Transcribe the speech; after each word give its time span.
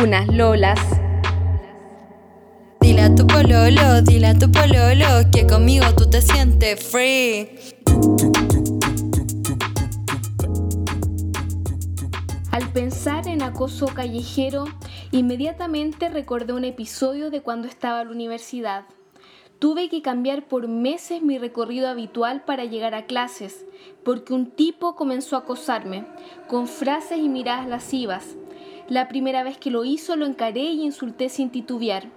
unas 0.00 0.26
lolas. 0.28 0.80
Dile 2.80 3.02
a 3.02 3.14
tu 3.14 3.26
pololo, 3.26 4.02
dile 4.02 4.26
a 4.26 4.38
tu 4.38 4.50
pololo 4.50 5.30
que 5.32 5.46
conmigo 5.46 5.86
tú 5.96 6.08
te 6.10 6.20
sientes 6.20 6.82
free. 6.82 7.58
Al 12.50 12.68
pensar 12.72 13.28
en 13.28 13.42
acoso 13.42 13.86
callejero, 13.86 14.64
inmediatamente 15.12 16.08
recordé 16.08 16.52
un 16.52 16.64
episodio 16.64 17.30
de 17.30 17.40
cuando 17.40 17.68
estaba 17.68 18.02
en 18.02 18.08
la 18.08 18.14
universidad. 18.14 18.84
Tuve 19.60 19.88
que 19.88 20.02
cambiar 20.02 20.46
por 20.46 20.68
meses 20.68 21.22
mi 21.22 21.38
recorrido 21.38 21.88
habitual 21.88 22.44
para 22.44 22.64
llegar 22.64 22.94
a 22.94 23.06
clases, 23.06 23.64
porque 24.04 24.34
un 24.34 24.50
tipo 24.50 24.94
comenzó 24.96 25.36
a 25.36 25.40
acosarme, 25.40 26.04
con 26.48 26.68
frases 26.68 27.18
y 27.18 27.28
miradas 27.28 27.68
lascivas. 27.68 28.36
La 28.88 29.08
primera 29.08 29.42
vez 29.42 29.56
que 29.56 29.70
lo 29.70 29.84
hizo 29.84 30.14
lo 30.14 30.26
encaré 30.26 30.64
y 30.64 30.82
insulté 30.82 31.30
sin 31.30 31.50
titubear. 31.50 32.10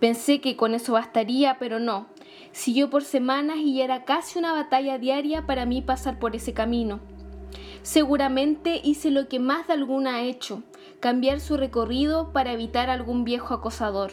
Pensé 0.00 0.42
que 0.42 0.54
con 0.54 0.74
eso 0.74 0.92
bastaría, 0.92 1.56
pero 1.58 1.80
no. 1.80 2.08
Siguió 2.52 2.90
por 2.90 3.04
semanas 3.04 3.56
y 3.58 3.80
era 3.80 4.04
casi 4.04 4.38
una 4.38 4.52
batalla 4.52 4.98
diaria 4.98 5.46
para 5.46 5.64
mí 5.64 5.80
pasar 5.80 6.18
por 6.18 6.36
ese 6.36 6.52
camino. 6.52 7.00
Seguramente 7.82 8.80
hice 8.84 9.10
lo 9.10 9.28
que 9.28 9.40
más 9.40 9.66
de 9.66 9.72
alguna 9.72 10.16
ha 10.16 10.22
hecho, 10.22 10.62
cambiar 11.00 11.40
su 11.40 11.56
recorrido 11.56 12.32
para 12.32 12.52
evitar 12.52 12.90
algún 12.90 13.24
viejo 13.24 13.54
acosador. 13.54 14.12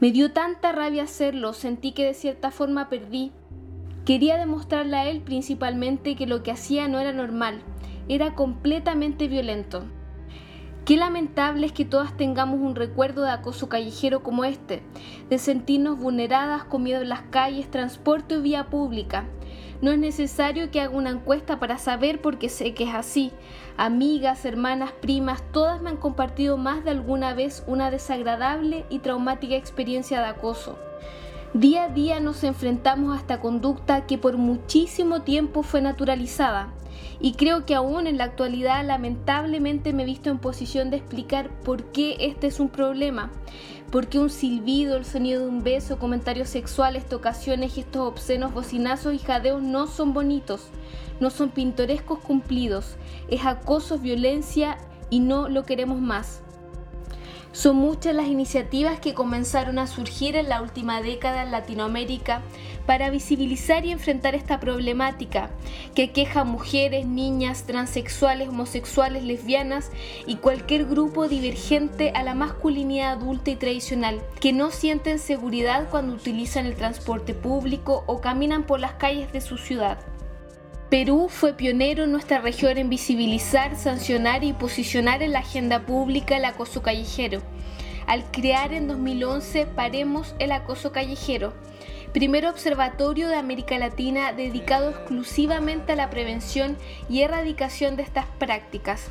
Me 0.00 0.10
dio 0.10 0.32
tanta 0.32 0.72
rabia 0.72 1.04
hacerlo, 1.04 1.52
sentí 1.52 1.92
que 1.92 2.04
de 2.04 2.14
cierta 2.14 2.50
forma 2.50 2.88
perdí. 2.88 3.30
Quería 4.06 4.36
demostrarle 4.38 4.96
a 4.96 5.08
él 5.08 5.20
principalmente 5.20 6.16
que 6.16 6.26
lo 6.26 6.42
que 6.42 6.50
hacía 6.50 6.88
no 6.88 6.98
era 6.98 7.12
normal, 7.12 7.62
era 8.08 8.34
completamente 8.34 9.28
violento. 9.28 9.84
Qué 10.84 10.98
lamentable 10.98 11.64
es 11.64 11.72
que 11.72 11.86
todas 11.86 12.14
tengamos 12.14 12.60
un 12.60 12.74
recuerdo 12.74 13.22
de 13.22 13.30
acoso 13.30 13.70
callejero 13.70 14.22
como 14.22 14.44
este, 14.44 14.82
de 15.30 15.38
sentirnos 15.38 15.98
vulneradas 15.98 16.64
con 16.64 16.86
en 16.86 17.08
las 17.08 17.22
calles, 17.30 17.70
transporte 17.70 18.36
o 18.36 18.42
vía 18.42 18.66
pública. 18.66 19.24
No 19.80 19.92
es 19.92 19.98
necesario 19.98 20.70
que 20.70 20.82
haga 20.82 20.94
una 20.94 21.08
encuesta 21.08 21.58
para 21.58 21.78
saber 21.78 22.20
porque 22.20 22.50
sé 22.50 22.74
que 22.74 22.84
es 22.84 22.94
así. 22.94 23.32
Amigas, 23.78 24.44
hermanas, 24.44 24.92
primas, 24.92 25.42
todas 25.52 25.80
me 25.80 25.88
han 25.88 25.96
compartido 25.96 26.58
más 26.58 26.84
de 26.84 26.90
alguna 26.90 27.32
vez 27.32 27.64
una 27.66 27.90
desagradable 27.90 28.84
y 28.90 28.98
traumática 28.98 29.54
experiencia 29.54 30.20
de 30.20 30.26
acoso. 30.26 30.78
Día 31.54 31.84
a 31.84 31.88
día 31.88 32.20
nos 32.20 32.44
enfrentamos 32.44 33.16
a 33.16 33.20
esta 33.20 33.40
conducta 33.40 34.04
que 34.04 34.18
por 34.18 34.36
muchísimo 34.36 35.22
tiempo 35.22 35.62
fue 35.62 35.80
naturalizada 35.80 36.74
y 37.20 37.32
creo 37.32 37.64
que 37.64 37.74
aún 37.74 38.06
en 38.06 38.18
la 38.18 38.24
actualidad 38.24 38.84
lamentablemente 38.84 39.92
me 39.92 40.02
he 40.02 40.06
visto 40.06 40.30
en 40.30 40.38
posición 40.38 40.90
de 40.90 40.98
explicar 40.98 41.50
por 41.60 41.84
qué 41.92 42.16
este 42.20 42.46
es 42.46 42.60
un 42.60 42.68
problema. 42.68 43.30
Porque 43.90 44.18
un 44.18 44.30
silbido, 44.30 44.96
el 44.96 45.04
sonido 45.04 45.42
de 45.42 45.48
un 45.48 45.62
beso, 45.62 45.98
comentarios 45.98 46.48
sexuales, 46.48 47.08
tocaciones, 47.08 47.74
gestos 47.74 48.08
obscenos, 48.08 48.52
bocinazos 48.52 49.14
y 49.14 49.18
jadeos 49.18 49.62
no 49.62 49.86
son 49.86 50.12
bonitos, 50.12 50.68
no 51.20 51.30
son 51.30 51.50
pintorescos 51.50 52.18
cumplidos, 52.18 52.96
es 53.28 53.46
acoso, 53.46 53.98
violencia 53.98 54.78
y 55.10 55.20
no 55.20 55.48
lo 55.48 55.64
queremos 55.64 56.00
más. 56.00 56.43
Son 57.54 57.76
muchas 57.76 58.16
las 58.16 58.26
iniciativas 58.26 58.98
que 58.98 59.14
comenzaron 59.14 59.78
a 59.78 59.86
surgir 59.86 60.34
en 60.34 60.48
la 60.48 60.60
última 60.60 61.00
década 61.00 61.44
en 61.44 61.52
Latinoamérica 61.52 62.42
para 62.84 63.10
visibilizar 63.10 63.86
y 63.86 63.92
enfrentar 63.92 64.34
esta 64.34 64.58
problemática 64.58 65.50
que 65.94 66.10
queja 66.10 66.40
a 66.40 66.44
mujeres, 66.44 67.06
niñas, 67.06 67.62
transexuales, 67.62 68.48
homosexuales, 68.48 69.22
lesbianas 69.22 69.92
y 70.26 70.34
cualquier 70.36 70.86
grupo 70.86 71.28
divergente 71.28 72.10
a 72.16 72.24
la 72.24 72.34
masculinidad 72.34 73.12
adulta 73.12 73.52
y 73.52 73.56
tradicional, 73.56 74.20
que 74.40 74.52
no 74.52 74.72
sienten 74.72 75.20
seguridad 75.20 75.88
cuando 75.90 76.14
utilizan 76.14 76.66
el 76.66 76.74
transporte 76.74 77.34
público 77.34 78.02
o 78.08 78.20
caminan 78.20 78.64
por 78.64 78.80
las 78.80 78.94
calles 78.94 79.32
de 79.32 79.40
su 79.40 79.58
ciudad. 79.58 79.98
Perú 80.94 81.26
fue 81.28 81.54
pionero 81.54 82.04
en 82.04 82.12
nuestra 82.12 82.40
región 82.40 82.78
en 82.78 82.88
visibilizar, 82.88 83.74
sancionar 83.74 84.44
y 84.44 84.52
posicionar 84.52 85.24
en 85.24 85.32
la 85.32 85.40
agenda 85.40 85.80
pública 85.80 86.36
el 86.36 86.44
acoso 86.44 86.82
callejero, 86.82 87.42
al 88.06 88.22
crear 88.30 88.72
en 88.72 88.86
2011 88.86 89.66
Paremos 89.66 90.36
el 90.38 90.52
Acoso 90.52 90.92
Callejero, 90.92 91.52
primer 92.12 92.46
observatorio 92.46 93.26
de 93.26 93.34
América 93.34 93.76
Latina 93.76 94.32
dedicado 94.32 94.90
exclusivamente 94.90 95.94
a 95.94 95.96
la 95.96 96.10
prevención 96.10 96.76
y 97.08 97.22
erradicación 97.22 97.96
de 97.96 98.04
estas 98.04 98.26
prácticas. 98.38 99.08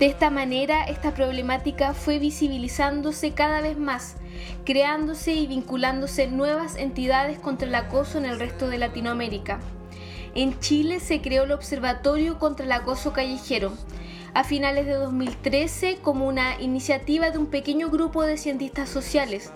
De 0.00 0.06
esta 0.06 0.28
manera, 0.28 0.82
esta 0.86 1.14
problemática 1.14 1.94
fue 1.94 2.18
visibilizándose 2.18 3.30
cada 3.30 3.60
vez 3.60 3.78
más, 3.78 4.16
creándose 4.64 5.34
y 5.34 5.46
vinculándose 5.46 6.26
nuevas 6.26 6.74
entidades 6.74 7.38
contra 7.38 7.68
el 7.68 7.76
acoso 7.76 8.18
en 8.18 8.26
el 8.26 8.40
resto 8.40 8.66
de 8.66 8.78
Latinoamérica. 8.78 9.60
En 10.34 10.58
Chile 10.60 10.98
se 11.00 11.20
creó 11.20 11.44
el 11.44 11.52
Observatorio 11.52 12.38
contra 12.38 12.64
el 12.64 12.72
Acoso 12.72 13.12
Callejero, 13.12 13.72
a 14.32 14.44
finales 14.44 14.86
de 14.86 14.94
2013 14.94 15.98
como 16.00 16.26
una 16.26 16.58
iniciativa 16.58 17.30
de 17.30 17.36
un 17.36 17.48
pequeño 17.48 17.90
grupo 17.90 18.22
de 18.22 18.38
cientistas 18.38 18.88
sociales, 18.88 19.52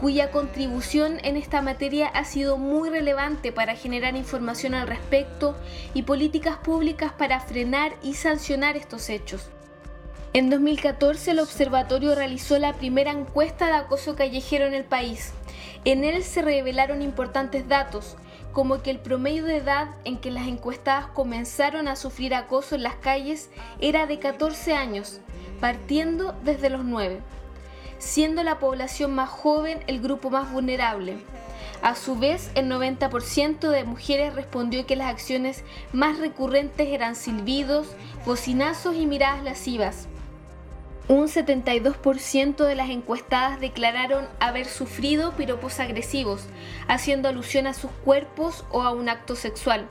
cuya 0.00 0.30
contribución 0.30 1.18
en 1.24 1.36
esta 1.36 1.62
materia 1.62 2.06
ha 2.06 2.24
sido 2.24 2.58
muy 2.58 2.90
relevante 2.90 3.50
para 3.50 3.74
generar 3.74 4.14
información 4.14 4.74
al 4.74 4.86
respecto 4.86 5.56
y 5.94 6.02
políticas 6.02 6.58
públicas 6.58 7.12
para 7.12 7.40
frenar 7.40 7.92
y 8.00 8.14
sancionar 8.14 8.76
estos 8.76 9.10
hechos. 9.10 9.50
En 10.32 10.48
2014 10.48 11.32
el 11.32 11.40
observatorio 11.40 12.14
realizó 12.14 12.56
la 12.60 12.74
primera 12.74 13.10
encuesta 13.10 13.66
de 13.66 13.72
acoso 13.72 14.14
callejero 14.14 14.64
en 14.66 14.74
el 14.74 14.84
país. 14.84 15.32
En 15.84 16.04
él 16.04 16.22
se 16.22 16.40
revelaron 16.40 17.02
importantes 17.02 17.66
datos, 17.66 18.16
como 18.52 18.82
que 18.82 18.90
el 18.90 18.98
promedio 18.98 19.44
de 19.44 19.58
edad 19.58 19.88
en 20.04 20.18
que 20.18 20.30
las 20.30 20.46
encuestadas 20.46 21.06
comenzaron 21.06 21.88
a 21.88 21.96
sufrir 21.96 22.34
acoso 22.34 22.74
en 22.74 22.82
las 22.82 22.96
calles 22.96 23.50
era 23.80 24.06
de 24.06 24.18
14 24.18 24.74
años, 24.74 25.20
partiendo 25.60 26.34
desde 26.44 26.70
los 26.70 26.84
9, 26.84 27.20
siendo 27.98 28.42
la 28.42 28.58
población 28.58 29.14
más 29.14 29.28
joven 29.28 29.80
el 29.86 30.00
grupo 30.00 30.30
más 30.30 30.52
vulnerable. 30.52 31.18
A 31.82 31.94
su 31.94 32.16
vez, 32.16 32.50
el 32.54 32.70
90% 32.70 33.70
de 33.70 33.84
mujeres 33.84 34.34
respondió 34.34 34.84
que 34.86 34.96
las 34.96 35.08
acciones 35.08 35.64
más 35.92 36.18
recurrentes 36.18 36.88
eran 36.88 37.16
silbidos, 37.16 37.88
bocinazos 38.26 38.96
y 38.96 39.06
miradas 39.06 39.42
lascivas. 39.42 40.06
Un 41.10 41.26
72% 41.26 42.64
de 42.64 42.74
las 42.76 42.88
encuestadas 42.88 43.58
declararon 43.58 44.28
haber 44.38 44.66
sufrido 44.66 45.32
piropos 45.32 45.80
agresivos, 45.80 46.46
haciendo 46.86 47.28
alusión 47.28 47.66
a 47.66 47.74
sus 47.74 47.90
cuerpos 47.90 48.64
o 48.70 48.82
a 48.82 48.92
un 48.92 49.08
acto 49.08 49.34
sexual. 49.34 49.88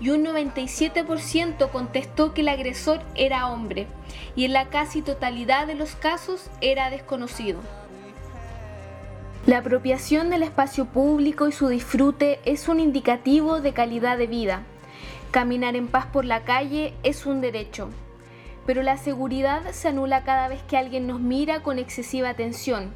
Y 0.00 0.08
un 0.08 0.24
97% 0.24 1.70
contestó 1.70 2.32
que 2.32 2.40
el 2.40 2.48
agresor 2.48 3.00
era 3.16 3.48
hombre, 3.48 3.86
y 4.34 4.46
en 4.46 4.54
la 4.54 4.70
casi 4.70 5.02
totalidad 5.02 5.66
de 5.66 5.74
los 5.74 5.94
casos 5.94 6.48
era 6.62 6.88
desconocido. 6.88 7.60
La 9.44 9.58
apropiación 9.58 10.30
del 10.30 10.42
espacio 10.42 10.86
público 10.86 11.48
y 11.48 11.52
su 11.52 11.68
disfrute 11.68 12.40
es 12.46 12.66
un 12.68 12.80
indicativo 12.80 13.60
de 13.60 13.74
calidad 13.74 14.16
de 14.16 14.26
vida. 14.26 14.62
Caminar 15.32 15.76
en 15.76 15.86
paz 15.86 16.06
por 16.06 16.24
la 16.24 16.44
calle 16.44 16.94
es 17.02 17.26
un 17.26 17.42
derecho, 17.42 17.90
pero 18.66 18.82
la 18.82 18.96
seguridad 18.96 19.70
se 19.70 19.88
anula 19.88 20.24
cada 20.24 20.48
vez 20.48 20.60
que 20.64 20.76
alguien 20.76 21.06
nos 21.06 21.20
mira 21.20 21.62
con 21.62 21.78
excesiva 21.78 22.28
atención, 22.28 22.90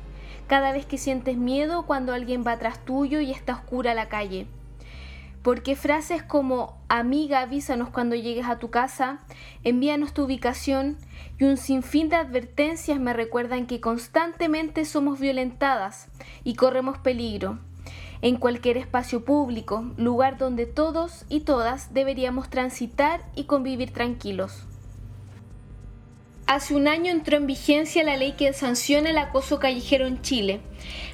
cada 0.48 0.72
vez 0.72 0.84
que 0.84 0.98
sientes 0.98 1.36
miedo 1.36 1.86
cuando 1.86 2.12
alguien 2.12 2.44
va 2.44 2.52
atrás 2.52 2.84
tuyo 2.84 3.20
y 3.20 3.30
está 3.30 3.54
oscura 3.54 3.94
la 3.94 4.08
calle. 4.08 4.46
Porque 5.42 5.76
frases 5.76 6.22
como 6.22 6.76
amiga 6.88 7.40
avísanos 7.40 7.88
cuando 7.88 8.16
llegues 8.16 8.46
a 8.46 8.58
tu 8.58 8.68
casa, 8.70 9.20
envíanos 9.62 10.12
tu 10.12 10.24
ubicación 10.24 10.98
y 11.38 11.44
un 11.44 11.56
sinfín 11.56 12.10
de 12.10 12.16
advertencias 12.16 12.98
me 12.98 13.14
recuerdan 13.14 13.66
que 13.66 13.80
constantemente 13.80 14.84
somos 14.84 15.20
violentadas 15.20 16.08
y 16.44 16.56
corremos 16.56 16.98
peligro 16.98 17.58
en 18.22 18.36
cualquier 18.36 18.76
espacio 18.76 19.24
público, 19.24 19.84
lugar 19.96 20.36
donde 20.36 20.66
todos 20.66 21.24
y 21.30 21.40
todas 21.40 21.94
deberíamos 21.94 22.50
transitar 22.50 23.24
y 23.34 23.44
convivir 23.44 23.92
tranquilos. 23.92 24.66
Hace 26.50 26.74
un 26.74 26.88
año 26.88 27.12
entró 27.12 27.36
en 27.36 27.46
vigencia 27.46 28.02
la 28.02 28.16
ley 28.16 28.32
que 28.32 28.52
sanciona 28.52 29.10
el 29.10 29.18
acoso 29.18 29.60
callejero 29.60 30.08
en 30.08 30.20
Chile, 30.20 30.60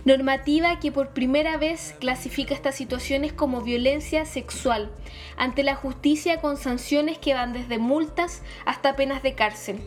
normativa 0.07 0.79
que 0.79 0.91
por 0.91 1.11
primera 1.11 1.59
vez 1.59 1.95
clasifica 2.01 2.55
estas 2.55 2.75
situaciones 2.75 3.35
como 3.35 3.61
violencia 3.61 4.25
sexual 4.25 4.91
ante 5.37 5.63
la 5.63 5.75
justicia 5.75 6.41
con 6.41 6.57
sanciones 6.57 7.19
que 7.19 7.35
van 7.35 7.53
desde 7.53 7.77
multas 7.77 8.41
hasta 8.65 8.97
penas 8.97 9.23
de 9.23 9.35
cárcel. 9.35 9.81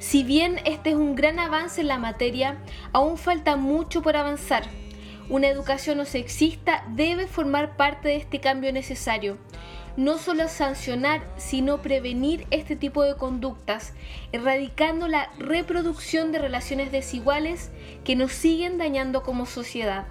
Si 0.00 0.24
bien 0.24 0.58
este 0.64 0.90
es 0.90 0.96
un 0.96 1.14
gran 1.14 1.38
avance 1.38 1.82
en 1.82 1.86
la 1.86 1.98
materia, 1.98 2.58
aún 2.92 3.18
falta 3.18 3.54
mucho 3.54 4.02
por 4.02 4.16
avanzar. 4.16 4.64
Una 5.28 5.46
educación 5.46 5.98
no 5.98 6.04
sexista 6.06 6.84
debe 6.88 7.28
formar 7.28 7.76
parte 7.76 8.08
de 8.08 8.16
este 8.16 8.40
cambio 8.40 8.72
necesario 8.72 9.38
no 9.96 10.18
solo 10.18 10.48
sancionar, 10.48 11.22
sino 11.36 11.82
prevenir 11.82 12.46
este 12.50 12.76
tipo 12.76 13.02
de 13.02 13.16
conductas, 13.16 13.92
erradicando 14.32 15.08
la 15.08 15.30
reproducción 15.38 16.32
de 16.32 16.38
relaciones 16.38 16.92
desiguales 16.92 17.70
que 18.04 18.16
nos 18.16 18.32
siguen 18.32 18.78
dañando 18.78 19.22
como 19.22 19.46
sociedad. 19.46 20.06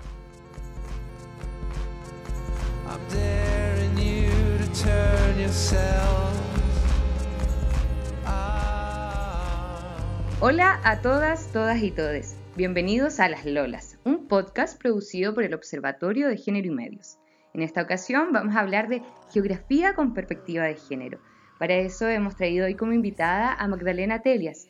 Hola 10.40 10.80
a 10.84 11.02
todas, 11.02 11.48
todas 11.52 11.82
y 11.84 11.92
todes. 11.92 12.36
Bienvenidos 12.56 13.20
a 13.20 13.30
Las 13.30 13.46
Lolas, 13.46 13.98
un 14.04 14.28
podcast 14.28 14.80
producido 14.80 15.34
por 15.34 15.44
el 15.44 15.54
Observatorio 15.54 16.28
de 16.28 16.38
Género 16.38 16.68
y 16.68 16.72
Medios. 16.72 17.21
En 17.54 17.62
esta 17.62 17.82
ocasión 17.82 18.32
vamos 18.32 18.56
a 18.56 18.60
hablar 18.60 18.88
de 18.88 19.02
geografía 19.32 19.94
con 19.94 20.14
perspectiva 20.14 20.64
de 20.66 20.76
género. 20.76 21.20
Para 21.60 21.76
eso 21.76 22.08
hemos 22.08 22.36
traído 22.36 22.66
hoy 22.66 22.76
como 22.76 22.94
invitada 22.94 23.54
a 23.54 23.68
Magdalena 23.68 24.22
Telias, 24.22 24.68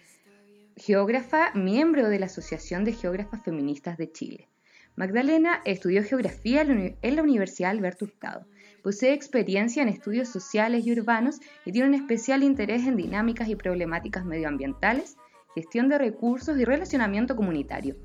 geógrafa, 0.75 1.51
miembro 1.53 2.09
de 2.09 2.19
la 2.19 2.25
Asociación 2.25 2.83
de 2.83 2.93
Geógrafas 2.93 3.43
Feministas 3.43 3.97
de 3.97 4.11
Chile. 4.11 4.47
Magdalena 4.95 5.61
estudió 5.63 6.03
geografía 6.03 6.61
en 6.61 7.15
la 7.15 7.23
Universidad 7.23 7.71
Alberto 7.71 8.05
Hurtado. 8.05 8.45
Posee 8.83 9.13
experiencia 9.13 9.83
en 9.83 9.89
estudios 9.89 10.27
sociales 10.27 10.85
y 10.85 10.91
urbanos 10.91 11.39
y 11.65 11.71
tiene 11.71 11.87
un 11.87 11.93
especial 11.93 12.43
interés 12.43 12.85
en 12.87 12.97
dinámicas 12.97 13.47
y 13.47 13.55
problemáticas 13.55 14.25
medioambientales, 14.25 15.17
gestión 15.55 15.87
de 15.87 15.97
recursos 15.97 16.57
y 16.57 16.65
relacionamiento 16.65 17.35
comunitario. 17.35 17.95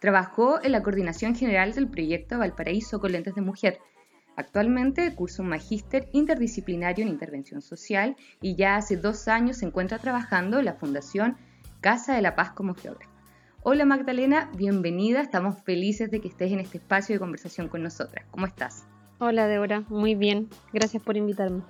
Trabajó 0.00 0.62
en 0.62 0.72
la 0.72 0.82
coordinación 0.82 1.36
general 1.36 1.74
del 1.74 1.86
proyecto 1.86 2.38
Valparaíso 2.38 3.00
con 3.00 3.12
lentes 3.12 3.34
de 3.34 3.42
mujer. 3.42 3.78
Actualmente 4.34 5.14
cursa 5.14 5.42
un 5.42 5.50
magíster 5.50 6.08
interdisciplinario 6.12 7.04
en 7.04 7.10
intervención 7.10 7.60
social 7.60 8.16
y 8.40 8.56
ya 8.56 8.76
hace 8.76 8.96
dos 8.96 9.28
años 9.28 9.58
se 9.58 9.66
encuentra 9.66 9.98
trabajando 9.98 10.58
en 10.58 10.64
la 10.64 10.72
Fundación 10.72 11.36
Casa 11.82 12.14
de 12.14 12.22
la 12.22 12.34
Paz 12.34 12.52
como 12.52 12.74
geógrafa. 12.74 13.12
Hola 13.62 13.84
Magdalena, 13.84 14.50
bienvenida. 14.56 15.20
Estamos 15.20 15.62
felices 15.64 16.10
de 16.10 16.22
que 16.22 16.28
estés 16.28 16.50
en 16.50 16.60
este 16.60 16.78
espacio 16.78 17.14
de 17.14 17.18
conversación 17.18 17.68
con 17.68 17.82
nosotras. 17.82 18.24
¿Cómo 18.30 18.46
estás? 18.46 18.86
Hola 19.18 19.48
Débora, 19.48 19.82
muy 19.90 20.14
bien. 20.14 20.48
Gracias 20.72 21.02
por 21.02 21.18
invitarme. 21.18 21.60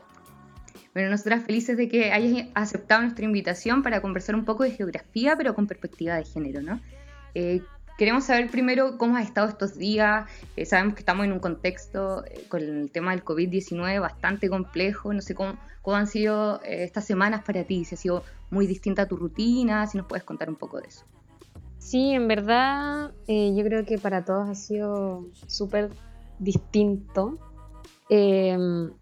Bueno, 0.94 1.10
nosotras 1.10 1.42
felices 1.42 1.76
de 1.76 1.88
que 1.88 2.12
hayas 2.12 2.46
aceptado 2.54 3.02
nuestra 3.02 3.24
invitación 3.24 3.82
para 3.82 4.00
conversar 4.00 4.36
un 4.36 4.44
poco 4.44 4.62
de 4.62 4.70
geografía, 4.70 5.34
pero 5.36 5.56
con 5.56 5.66
perspectiva 5.66 6.14
de 6.14 6.24
género, 6.24 6.62
¿no? 6.62 6.80
Eh, 7.34 7.62
Queremos 8.00 8.24
saber 8.24 8.50
primero 8.50 8.96
cómo 8.96 9.18
has 9.18 9.26
estado 9.26 9.46
estos 9.46 9.76
días. 9.76 10.26
Eh, 10.56 10.64
sabemos 10.64 10.94
que 10.94 11.00
estamos 11.00 11.26
en 11.26 11.32
un 11.32 11.38
contexto 11.38 12.24
eh, 12.24 12.46
con 12.48 12.62
el 12.62 12.90
tema 12.90 13.10
del 13.10 13.22
COVID-19 13.22 14.00
bastante 14.00 14.48
complejo. 14.48 15.12
No 15.12 15.20
sé 15.20 15.34
cómo, 15.34 15.58
cómo 15.82 15.98
han 15.98 16.06
sido 16.06 16.62
eh, 16.62 16.84
estas 16.84 17.04
semanas 17.04 17.44
para 17.44 17.64
ti, 17.64 17.84
si 17.84 17.96
ha 17.96 17.98
sido 17.98 18.24
muy 18.48 18.66
distinta 18.66 19.02
a 19.02 19.06
tu 19.06 19.18
rutina, 19.18 19.86
si 19.86 19.98
nos 19.98 20.06
puedes 20.06 20.24
contar 20.24 20.48
un 20.48 20.56
poco 20.56 20.80
de 20.80 20.88
eso. 20.88 21.04
Sí, 21.76 22.12
en 22.12 22.26
verdad 22.26 23.12
yo 23.28 23.64
creo 23.64 23.84
que 23.84 23.98
para 23.98 24.24
todos 24.24 24.48
ha 24.48 24.54
sido 24.54 25.26
súper 25.46 25.90
distinto. 26.38 27.38
Em, 28.08 28.92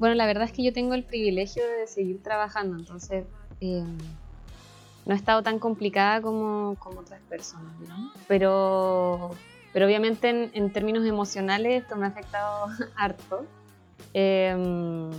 bueno, 0.00 0.16
la 0.16 0.26
verdad 0.26 0.42
es 0.42 0.52
que 0.52 0.64
yo 0.64 0.72
tengo 0.72 0.94
el 0.94 1.04
privilegio 1.04 1.62
de 1.64 1.86
seguir 1.86 2.20
trabajando, 2.20 2.76
entonces 2.76 3.26
em, 3.60 3.96
no 5.06 5.14
ha 5.14 5.16
estado 5.16 5.42
tan 5.42 5.58
complicada 5.58 6.20
como, 6.20 6.76
otras 6.80 7.20
personas, 7.28 7.72
¿no? 7.88 8.12
Pero, 8.26 9.30
pero 9.72 9.86
obviamente 9.86 10.50
en, 10.52 10.72
términos 10.72 11.06
emocionales 11.06 11.84
esto 11.84 11.96
me 11.96 12.06
ha 12.06 12.08
afectado 12.08 12.66
harto. 12.96 13.46
Em, 14.12 15.10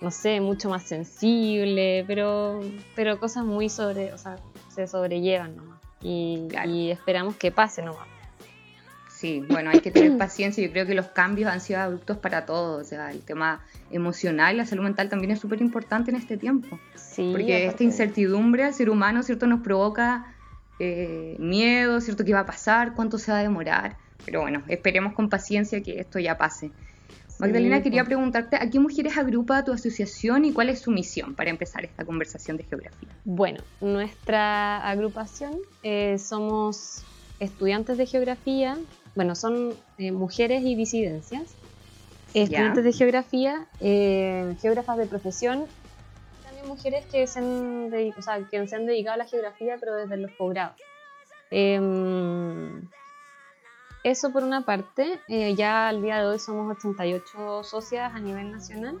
no 0.00 0.10
sé, 0.10 0.40
mucho 0.40 0.68
más 0.68 0.84
sensible, 0.84 2.04
pero, 2.06 2.60
pero 2.94 3.18
cosas 3.18 3.44
muy 3.44 3.68
sobre, 3.68 4.12
o 4.12 4.18
sea, 4.18 4.36
se 4.68 4.86
sobrellevan 4.86 5.56
nomás. 5.56 5.80
Y, 6.00 6.46
y 6.66 6.90
esperamos 6.90 7.34
que 7.36 7.50
pase 7.50 7.82
nomás. 7.82 8.06
Sí, 9.18 9.44
bueno, 9.48 9.70
hay 9.70 9.80
que 9.80 9.90
tener 9.90 10.16
paciencia. 10.18 10.64
Yo 10.64 10.70
creo 10.70 10.86
que 10.86 10.94
los 10.94 11.08
cambios 11.08 11.50
han 11.50 11.60
sido 11.60 11.80
abruptos 11.80 12.18
para 12.18 12.46
todos. 12.46 12.80
O 12.80 12.88
sea, 12.88 13.10
el 13.10 13.20
tema 13.20 13.60
emocional, 13.90 14.56
la 14.56 14.64
salud 14.64 14.84
mental 14.84 15.08
también 15.08 15.32
es 15.32 15.40
súper 15.40 15.60
importante 15.60 16.12
en 16.12 16.16
este 16.16 16.36
tiempo. 16.36 16.78
Sí, 16.94 17.30
porque 17.32 17.66
esta 17.66 17.82
incertidumbre 17.82 18.62
al 18.62 18.74
ser 18.74 18.90
humano, 18.90 19.24
¿cierto? 19.24 19.48
Nos 19.48 19.60
provoca 19.60 20.36
eh, 20.78 21.34
miedo, 21.40 22.00
¿cierto? 22.00 22.24
¿Qué 22.24 22.32
va 22.32 22.40
a 22.40 22.46
pasar? 22.46 22.94
¿Cuánto 22.94 23.18
se 23.18 23.32
va 23.32 23.38
a 23.38 23.42
demorar? 23.42 23.96
Pero 24.24 24.42
bueno, 24.42 24.62
esperemos 24.68 25.14
con 25.14 25.28
paciencia 25.28 25.82
que 25.82 25.98
esto 25.98 26.20
ya 26.20 26.38
pase. 26.38 26.70
Magdalena, 27.40 27.82
quería 27.82 28.04
preguntarte, 28.04 28.56
¿a 28.56 28.68
qué 28.68 28.80
mujeres 28.80 29.16
agrupa 29.16 29.64
tu 29.64 29.72
asociación 29.72 30.44
y 30.44 30.52
cuál 30.52 30.68
es 30.68 30.80
su 30.80 30.90
misión 30.90 31.34
para 31.34 31.50
empezar 31.50 31.84
esta 31.84 32.04
conversación 32.04 32.56
de 32.56 32.64
geografía? 32.64 33.08
Bueno, 33.24 33.62
nuestra 33.80 34.78
agrupación 34.88 35.52
eh, 35.84 36.18
somos 36.18 37.04
estudiantes 37.40 37.96
de 37.98 38.06
geografía 38.06 38.76
bueno, 39.14 39.34
son 39.34 39.74
eh, 39.98 40.12
mujeres 40.12 40.62
y 40.62 40.74
disidencias, 40.74 41.54
estudiantes 42.34 42.84
de 42.84 42.92
geografía, 42.92 43.66
eh, 43.80 44.56
geógrafas 44.60 44.98
de 44.98 45.06
profesión, 45.06 45.66
también 46.44 46.68
mujeres 46.68 47.04
que 47.06 47.26
se, 47.26 47.38
han 47.38 47.90
dedicado, 47.90 48.20
o 48.20 48.22
sea, 48.22 48.42
que 48.48 48.66
se 48.66 48.76
han 48.76 48.86
dedicado 48.86 49.14
a 49.14 49.18
la 49.18 49.26
geografía, 49.26 49.76
pero 49.78 49.94
desde 49.94 50.16
los 50.16 50.30
posgrados. 50.32 50.76
Em, 51.50 52.88
eso 54.04 54.30
por 54.32 54.44
una 54.44 54.64
parte, 54.64 55.20
eh, 55.28 55.54
ya 55.54 55.88
al 55.88 56.02
día 56.02 56.18
de 56.20 56.26
hoy 56.26 56.38
somos 56.38 56.76
88 56.76 57.64
socias 57.64 58.14
a 58.14 58.18
nivel 58.20 58.52
nacional 58.52 59.00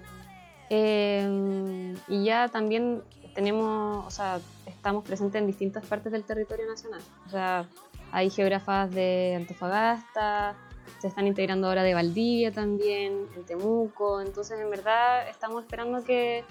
em, 0.70 1.94
y 2.08 2.24
ya 2.24 2.48
también 2.48 3.02
tenemos, 3.34 4.06
o 4.06 4.10
sea, 4.10 4.40
estamos 4.66 5.04
presentes 5.04 5.40
en 5.40 5.46
distintas 5.46 5.86
partes 5.86 6.10
del 6.10 6.24
territorio 6.24 6.66
nacional. 6.66 7.00
O 7.26 7.30
sea, 7.30 7.66
hay 8.12 8.30
geógrafas 8.30 8.90
de 8.90 9.34
Antofagasta, 9.36 10.56
se 10.98 11.08
están 11.08 11.26
integrando 11.26 11.68
ahora 11.68 11.82
de 11.82 11.94
Valdivia 11.94 12.50
también, 12.50 13.26
en 13.36 13.44
Temuco, 13.44 14.20
entonces 14.20 14.58
en 14.58 14.70
verdad 14.70 15.28
estamos 15.28 15.62
esperando 15.62 16.02
que 16.02 16.44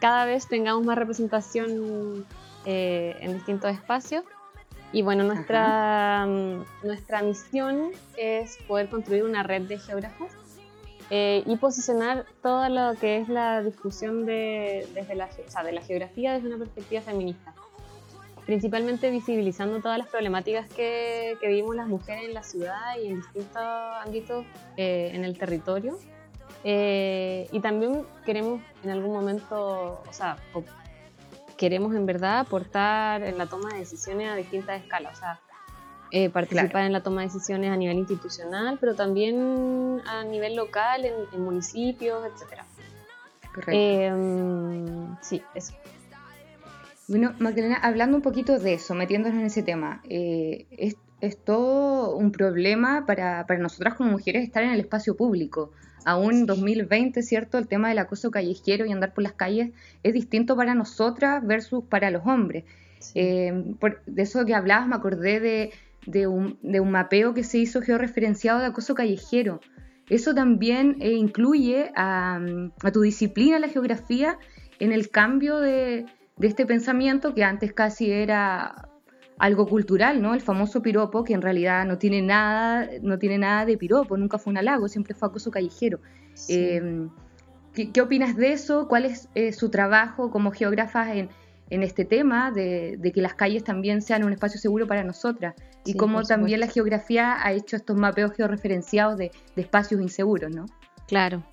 cada 0.00 0.24
vez 0.24 0.48
tengamos 0.48 0.84
más 0.84 0.96
representación 0.96 2.26
eh, 2.64 3.16
en 3.20 3.34
distintos 3.34 3.70
espacios. 3.70 4.24
Y 4.92 5.02
bueno, 5.02 5.22
nuestra, 5.22 6.26
mm, 6.26 6.64
nuestra 6.82 7.22
misión 7.22 7.90
es 8.16 8.56
poder 8.66 8.88
construir 8.88 9.22
una 9.22 9.44
red 9.44 9.62
de 9.62 9.78
geógrafos 9.78 10.32
eh, 11.10 11.44
y 11.46 11.56
posicionar 11.56 12.26
todo 12.42 12.68
lo 12.68 12.98
que 12.98 13.18
es 13.18 13.28
la 13.28 13.62
discusión 13.62 14.26
de, 14.26 14.88
desde 14.94 15.14
la, 15.14 15.26
o 15.26 15.50
sea, 15.50 15.62
de 15.62 15.72
la 15.72 15.82
geografía 15.82 16.32
desde 16.32 16.48
una 16.48 16.58
perspectiva 16.58 17.02
feminista 17.02 17.54
principalmente 18.50 19.12
visibilizando 19.12 19.78
todas 19.78 19.96
las 19.96 20.08
problemáticas 20.08 20.66
que, 20.74 21.36
que 21.40 21.46
vivimos 21.46 21.76
las 21.76 21.86
mujeres 21.86 22.24
en 22.24 22.34
la 22.34 22.42
ciudad 22.42 22.98
y 23.00 23.06
en 23.06 23.20
distintos 23.20 23.62
ámbitos 24.04 24.44
eh, 24.76 25.12
en 25.14 25.24
el 25.24 25.38
territorio. 25.38 25.96
Eh, 26.64 27.46
y 27.52 27.60
también 27.60 28.04
queremos 28.26 28.60
en 28.82 28.90
algún 28.90 29.12
momento, 29.12 30.02
o 30.04 30.12
sea, 30.12 30.36
queremos 31.56 31.94
en 31.94 32.06
verdad 32.06 32.40
aportar 32.40 33.22
en 33.22 33.38
la 33.38 33.46
toma 33.46 33.68
de 33.72 33.78
decisiones 33.78 34.28
a 34.28 34.34
distintas 34.34 34.82
escalas, 34.82 35.16
o 35.16 35.20
sea, 35.20 35.40
eh, 36.10 36.28
participar 36.28 36.86
en 36.86 36.92
la 36.92 37.04
toma 37.04 37.20
de 37.20 37.28
decisiones 37.28 37.70
a 37.70 37.76
nivel 37.76 37.98
institucional, 37.98 38.78
pero 38.80 38.96
también 38.96 40.02
a 40.08 40.24
nivel 40.24 40.56
local, 40.56 41.04
en, 41.04 41.40
municipios, 41.40 42.24
etc. 42.26 42.64
Correcto. 43.54 45.16
sí, 45.22 45.40
eso. 45.54 45.72
Bueno, 47.10 47.34
Magdalena, 47.40 47.74
hablando 47.74 48.16
un 48.16 48.22
poquito 48.22 48.60
de 48.60 48.74
eso, 48.74 48.94
metiéndonos 48.94 49.36
en 49.40 49.46
ese 49.46 49.64
tema, 49.64 50.00
eh, 50.08 50.68
es, 50.70 50.94
todo 51.44 52.14
un 52.14 52.30
problema 52.30 53.04
para, 53.04 53.44
para, 53.48 53.58
nosotras 53.58 53.94
como 53.94 54.12
mujeres 54.12 54.44
estar 54.44 54.62
en 54.62 54.70
el 54.70 54.78
espacio 54.78 55.16
público. 55.16 55.72
Aún 56.04 56.34
en 56.34 56.46
2020, 56.46 57.20
¿cierto? 57.22 57.58
El 57.58 57.66
tema 57.66 57.88
del 57.88 57.98
acoso 57.98 58.30
callejero 58.30 58.86
y 58.86 58.92
andar 58.92 59.12
por 59.12 59.24
las 59.24 59.32
calles 59.32 59.72
es 60.04 60.14
distinto 60.14 60.54
para 60.54 60.76
nosotras 60.76 61.44
versus 61.44 61.82
para 61.82 62.12
los 62.12 62.24
hombres. 62.24 62.62
Eh, 63.16 63.74
de 64.06 64.22
eso 64.22 64.44
que 64.44 64.54
hablabas, 64.54 64.86
me 64.86 64.94
acordé 64.94 65.40
de, 65.40 65.72
de, 66.06 66.28
un, 66.28 66.60
de, 66.62 66.78
un, 66.78 66.92
mapeo 66.92 67.34
que 67.34 67.42
se 67.42 67.58
hizo 67.58 67.82
georreferenciado 67.82 68.60
de 68.60 68.66
acoso 68.66 68.94
callejero. 68.94 69.60
Eso 70.08 70.32
también 70.32 70.96
eh, 71.00 71.10
incluye 71.10 71.90
a, 71.96 72.40
a 72.84 72.92
tu 72.92 73.00
disciplina, 73.00 73.58
la 73.58 73.68
geografía, 73.68 74.38
en 74.78 74.92
el 74.92 75.10
cambio 75.10 75.58
de, 75.58 76.06
de 76.40 76.46
este 76.46 76.64
pensamiento 76.64 77.34
que 77.34 77.44
antes 77.44 77.74
casi 77.74 78.10
era 78.10 78.88
algo 79.38 79.66
cultural, 79.66 80.22
¿no? 80.22 80.32
El 80.32 80.40
famoso 80.40 80.80
piropo, 80.80 81.22
que 81.22 81.34
en 81.34 81.42
realidad 81.42 81.84
no 81.84 81.98
tiene 81.98 82.22
nada, 82.22 82.88
no 83.02 83.18
tiene 83.18 83.36
nada 83.36 83.66
de 83.66 83.76
piropo, 83.76 84.16
nunca 84.16 84.38
fue 84.38 84.50
un 84.52 84.56
halago, 84.56 84.88
siempre 84.88 85.14
fue 85.14 85.28
acoso 85.28 85.50
callejero. 85.50 86.00
Em, 86.48 87.10
¿qué, 87.74 88.00
opinas 88.00 88.36
de 88.36 88.52
eso? 88.52 88.88
¿Cuál 88.88 89.04
es 89.04 89.28
eh, 89.34 89.52
su 89.52 89.68
trabajo 89.68 90.30
como 90.30 90.50
geógrafa 90.50 91.14
en, 91.14 91.28
este 91.68 92.06
tema 92.06 92.50
de, 92.50 92.98
que 93.14 93.20
las 93.20 93.34
calles 93.34 93.62
también 93.62 94.00
sean 94.00 94.24
un 94.24 94.32
espacio 94.32 94.58
seguro 94.58 94.86
para 94.86 95.04
nosotras? 95.04 95.54
Y 95.84 95.94
cómo 95.94 96.22
también 96.22 96.60
la 96.60 96.68
geografía 96.68 97.36
ha 97.44 97.52
hecho 97.52 97.76
estos 97.76 97.98
mapeos 97.98 98.32
georreferenciados 98.34 99.18
de, 99.18 99.30
de 99.56 99.62
espacios 99.62 100.00
inseguros, 100.00 100.54
¿no? 100.54 100.64
Claro. 101.06 101.44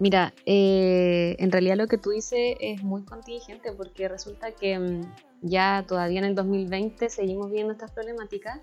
Mira, 0.00 0.32
eh, 0.46 1.36
en 1.38 1.52
realidad 1.52 1.76
lo 1.76 1.86
que 1.86 1.98
tú 1.98 2.08
dices 2.08 2.56
es 2.58 2.82
muy 2.82 3.04
contingente 3.04 3.70
porque 3.72 4.08
resulta 4.08 4.50
que 4.50 4.78
mm, 4.78 5.02
ya 5.42 5.84
todavía 5.86 6.20
en 6.20 6.24
el 6.24 6.34
2020 6.34 7.10
seguimos 7.10 7.50
viendo 7.50 7.74
estas 7.74 7.90
problemáticas 7.90 8.60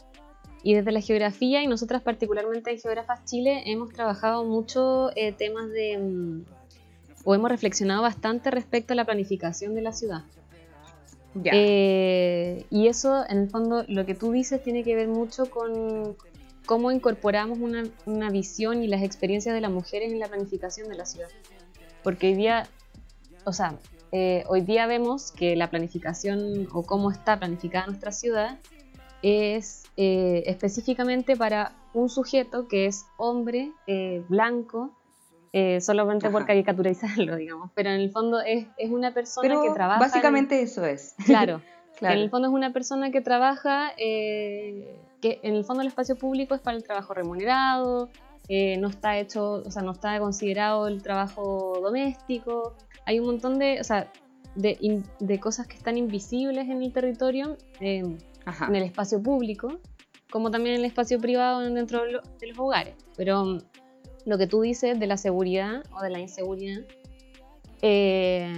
y 0.63 0.73
desde 0.73 0.91
la 0.91 0.99
geografía 0.99 1.61
y 1.61 1.67
nosotras 1.67 2.01
particularmente 2.01 2.71
en 2.71 2.79
Geógrafas 2.79 3.23
Chile 3.25 3.61
hemos 3.67 3.93
trabajado 3.93 4.45
mucho 4.45 5.11
eh, 5.15 5.31
temas 5.31 5.69
de, 5.69 5.99
mm, 5.99 6.45
o 7.23 7.35
hemos 7.35 7.51
reflexionado 7.51 8.01
bastante 8.01 8.49
respecto 8.49 8.93
a 8.93 8.95
la 8.95 9.05
planificación 9.05 9.75
de 9.75 9.81
la 9.83 9.93
ciudad. 9.93 10.23
Eh, 11.43 12.65
y 12.71 12.87
eso, 12.87 13.23
en 13.29 13.37
el 13.37 13.49
fondo, 13.51 13.85
lo 13.87 14.07
que 14.07 14.15
tú 14.15 14.31
dices 14.31 14.63
tiene 14.63 14.83
que 14.83 14.95
ver 14.95 15.07
mucho 15.07 15.51
con 15.51 16.17
cómo 16.67 16.91
incorporamos 16.91 17.57
una, 17.57 17.83
una 18.05 18.29
visión 18.29 18.83
y 18.83 18.87
las 18.87 19.01
experiencias 19.01 19.55
de 19.55 19.61
las 19.61 19.71
mujeres 19.71 20.11
en 20.11 20.19
la 20.19 20.27
planificación 20.27 20.89
de 20.89 20.95
la 20.95 21.05
ciudad. 21.05 21.29
Porque 22.03 22.27
hoy 22.27 22.33
día, 22.35 22.67
o 23.45 23.53
sea, 23.53 23.79
eh, 24.11 24.43
hoy 24.47 24.61
día 24.61 24.85
vemos 24.85 25.31
que 25.31 25.55
la 25.55 25.69
planificación 25.69 26.67
o 26.71 26.83
cómo 26.83 27.09
está 27.09 27.39
planificada 27.39 27.87
nuestra 27.87 28.11
ciudad 28.11 28.59
es 29.23 29.85
eh, 29.95 30.43
específicamente 30.45 31.35
para 31.35 31.73
un 31.93 32.09
sujeto 32.09 32.67
que 32.67 32.85
es 32.85 33.05
hombre, 33.17 33.71
eh, 33.87 34.23
blanco, 34.29 34.91
solamente 35.79 36.29
por 36.29 36.45
caricaturizarlo, 36.45 37.35
digamos, 37.35 37.71
pero 37.73 37.89
en 37.89 37.99
el 37.99 38.11
fondo 38.11 38.41
es, 38.41 38.67
es 38.77 38.91
una 38.91 39.11
persona 39.11 39.55
que 39.63 39.73
trabaja... 39.73 39.99
Básicamente 39.99 40.61
eso 40.61 40.85
es. 40.85 41.15
Claro, 41.25 41.63
claro, 41.97 42.13
en 42.15 42.21
el 42.21 42.29
fondo 42.29 42.47
es 42.47 42.53
una 42.53 42.73
persona 42.73 43.09
que 43.09 43.21
trabaja, 43.21 43.91
que 45.21 45.39
en 45.43 45.55
el 45.55 45.63
fondo 45.63 45.81
el 45.81 45.87
espacio 45.87 46.15
público 46.15 46.55
es 46.55 46.61
para 46.61 46.77
el 46.77 46.83
trabajo 46.83 47.13
remunerado, 47.13 48.09
no 48.49 48.87
está 48.87 49.17
hecho, 49.17 49.63
o 49.65 49.71
sea, 49.71 49.81
no 49.81 49.91
está 49.91 50.19
considerado 50.19 50.87
el 50.87 51.01
trabajo 51.01 51.79
doméstico, 51.81 52.75
hay 53.05 53.19
un 53.19 53.25
montón 53.25 53.59
de, 53.59 53.79
o 53.79 53.83
sea, 53.83 54.11
de, 54.57 55.03
de 55.19 55.39
cosas 55.39 55.67
que 55.67 55.77
están 55.77 55.97
invisibles 55.97 56.67
en 56.67 56.81
el 56.81 56.91
territorio, 56.91 57.57
eh, 57.79 57.99
en 57.99 58.75
el 58.75 58.83
espacio 58.83 59.21
público, 59.21 59.79
como 60.31 60.51
también 60.51 60.75
en 60.75 60.81
el 60.81 60.87
espacio 60.87 61.19
privado 61.19 61.61
dentro 61.61 62.03
de 62.03 62.11
los 62.11 62.23
hogares. 62.57 62.95
Pero 63.15 63.45
mm, 63.45 63.59
lo 64.25 64.37
que 64.37 64.47
tú 64.47 64.61
dices 64.61 64.99
de 64.99 65.07
la 65.07 65.17
seguridad 65.17 65.83
o 65.97 66.01
de 66.01 66.09
la 66.09 66.19
inseguridad, 66.19 66.81
eh, 67.81 68.51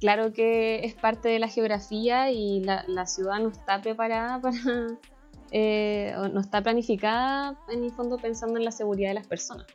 claro 0.00 0.32
que 0.32 0.84
es 0.84 0.94
parte 0.94 1.28
de 1.28 1.38
la 1.38 1.48
geografía 1.48 2.30
y 2.30 2.60
la, 2.60 2.84
la 2.88 3.06
ciudad 3.06 3.38
no 3.38 3.48
está 3.48 3.80
preparada 3.80 4.40
para, 4.40 4.60
eh, 5.50 6.14
no 6.32 6.40
está 6.40 6.62
planificada 6.62 7.58
en 7.68 7.84
el 7.84 7.90
fondo 7.92 8.18
pensando 8.18 8.58
en 8.58 8.64
la 8.64 8.70
seguridad 8.70 9.10
de 9.10 9.14
las 9.14 9.26
personas. 9.26 9.66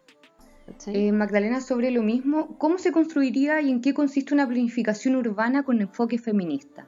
Eh, 0.87 1.11
Magdalena, 1.11 1.61
sobre 1.61 1.91
lo 1.91 2.01
mismo, 2.01 2.57
¿cómo 2.57 2.77
se 2.77 2.91
construiría 2.91 3.61
y 3.61 3.69
en 3.69 3.81
qué 3.81 3.93
consiste 3.93 4.33
una 4.33 4.47
planificación 4.47 5.15
urbana 5.15 5.63
con 5.63 5.81
enfoque 5.81 6.17
feminista? 6.17 6.87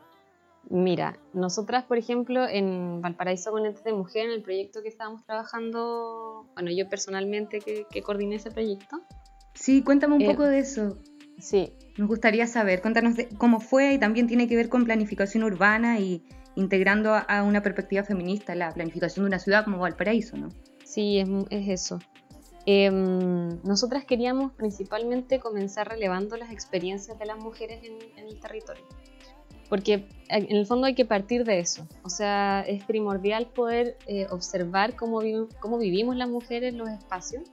Mira, 0.70 1.20
nosotras, 1.34 1.84
por 1.84 1.98
ejemplo, 1.98 2.48
en 2.48 3.02
Valparaíso 3.02 3.52
con 3.52 3.66
Entes 3.66 3.84
de 3.84 3.94
Mujer, 3.94 4.26
en 4.26 4.32
el 4.32 4.42
proyecto 4.42 4.82
que 4.82 4.88
estábamos 4.88 5.26
trabajando, 5.26 6.50
bueno, 6.54 6.72
yo 6.72 6.88
personalmente 6.90 7.60
que, 7.60 8.02
coordiné 8.02 8.38
ese 8.38 8.50
proyecto. 8.50 9.02
Sí, 9.54 9.84
cuéntame 9.84 10.16
un 10.16 10.22
eh, 10.22 10.28
poco 10.28 10.44
de 10.44 10.60
eso. 10.60 10.98
Sí. 11.38 11.74
Nos 11.98 12.08
gustaría 12.08 12.48
saber, 12.48 12.82
cuéntanos 12.82 13.16
cómo 13.38 13.60
fue 13.60 13.94
y 13.94 14.00
también 14.00 14.28
tiene 14.28 14.48
que 14.48 14.56
ver 14.56 14.70
con 14.70 14.86
planificación 14.86 15.44
urbana 15.44 16.00
y 16.00 16.24
integrando 16.56 17.14
a, 17.14 17.44
una 17.44 17.62
perspectiva 17.62 18.04
feminista 18.04 18.56
la 18.56 18.72
planificación 18.72 19.26
de 19.26 19.28
una 19.28 19.40
ciudad 19.40 19.64
como 19.64 19.80
Valparaíso, 19.80 20.38
¿no? 20.38 20.50
Sí, 20.84 21.20
es, 21.20 21.28
es 21.50 21.70
eso. 21.70 22.00
Em, 22.66 23.62
nosotras 23.64 24.06
queríamos 24.06 24.54
principalmente 24.54 25.40
comenzar 25.40 25.90
relevando 25.90 26.38
las 26.38 26.52
experiencias 26.52 27.20
de 27.20 27.26
las 27.26 27.38
mujeres 27.38 27.82
en, 27.84 28.26
el 28.26 28.40
territorio, 28.40 28.84
porque 29.68 29.94
eh, 29.94 30.08
en 30.30 30.56
el 30.56 30.66
fondo 30.66 30.88
hay 30.88 30.96
que 30.96 31.04
partir 31.04 31.44
de 31.44 31.60
eso, 31.60 31.86
o 32.04 32.10
sea, 32.10 32.64
es 32.66 32.86
primordial 32.86 33.48
poder 33.48 33.98
eh, 34.08 34.28
observar 34.30 34.96
cómo, 34.96 35.20
cómo, 35.60 35.78
vivimos 35.78 36.16
las 36.16 36.30
mujeres 36.30 36.72
en 36.72 36.78
los 36.78 36.88
espacios 36.88 37.44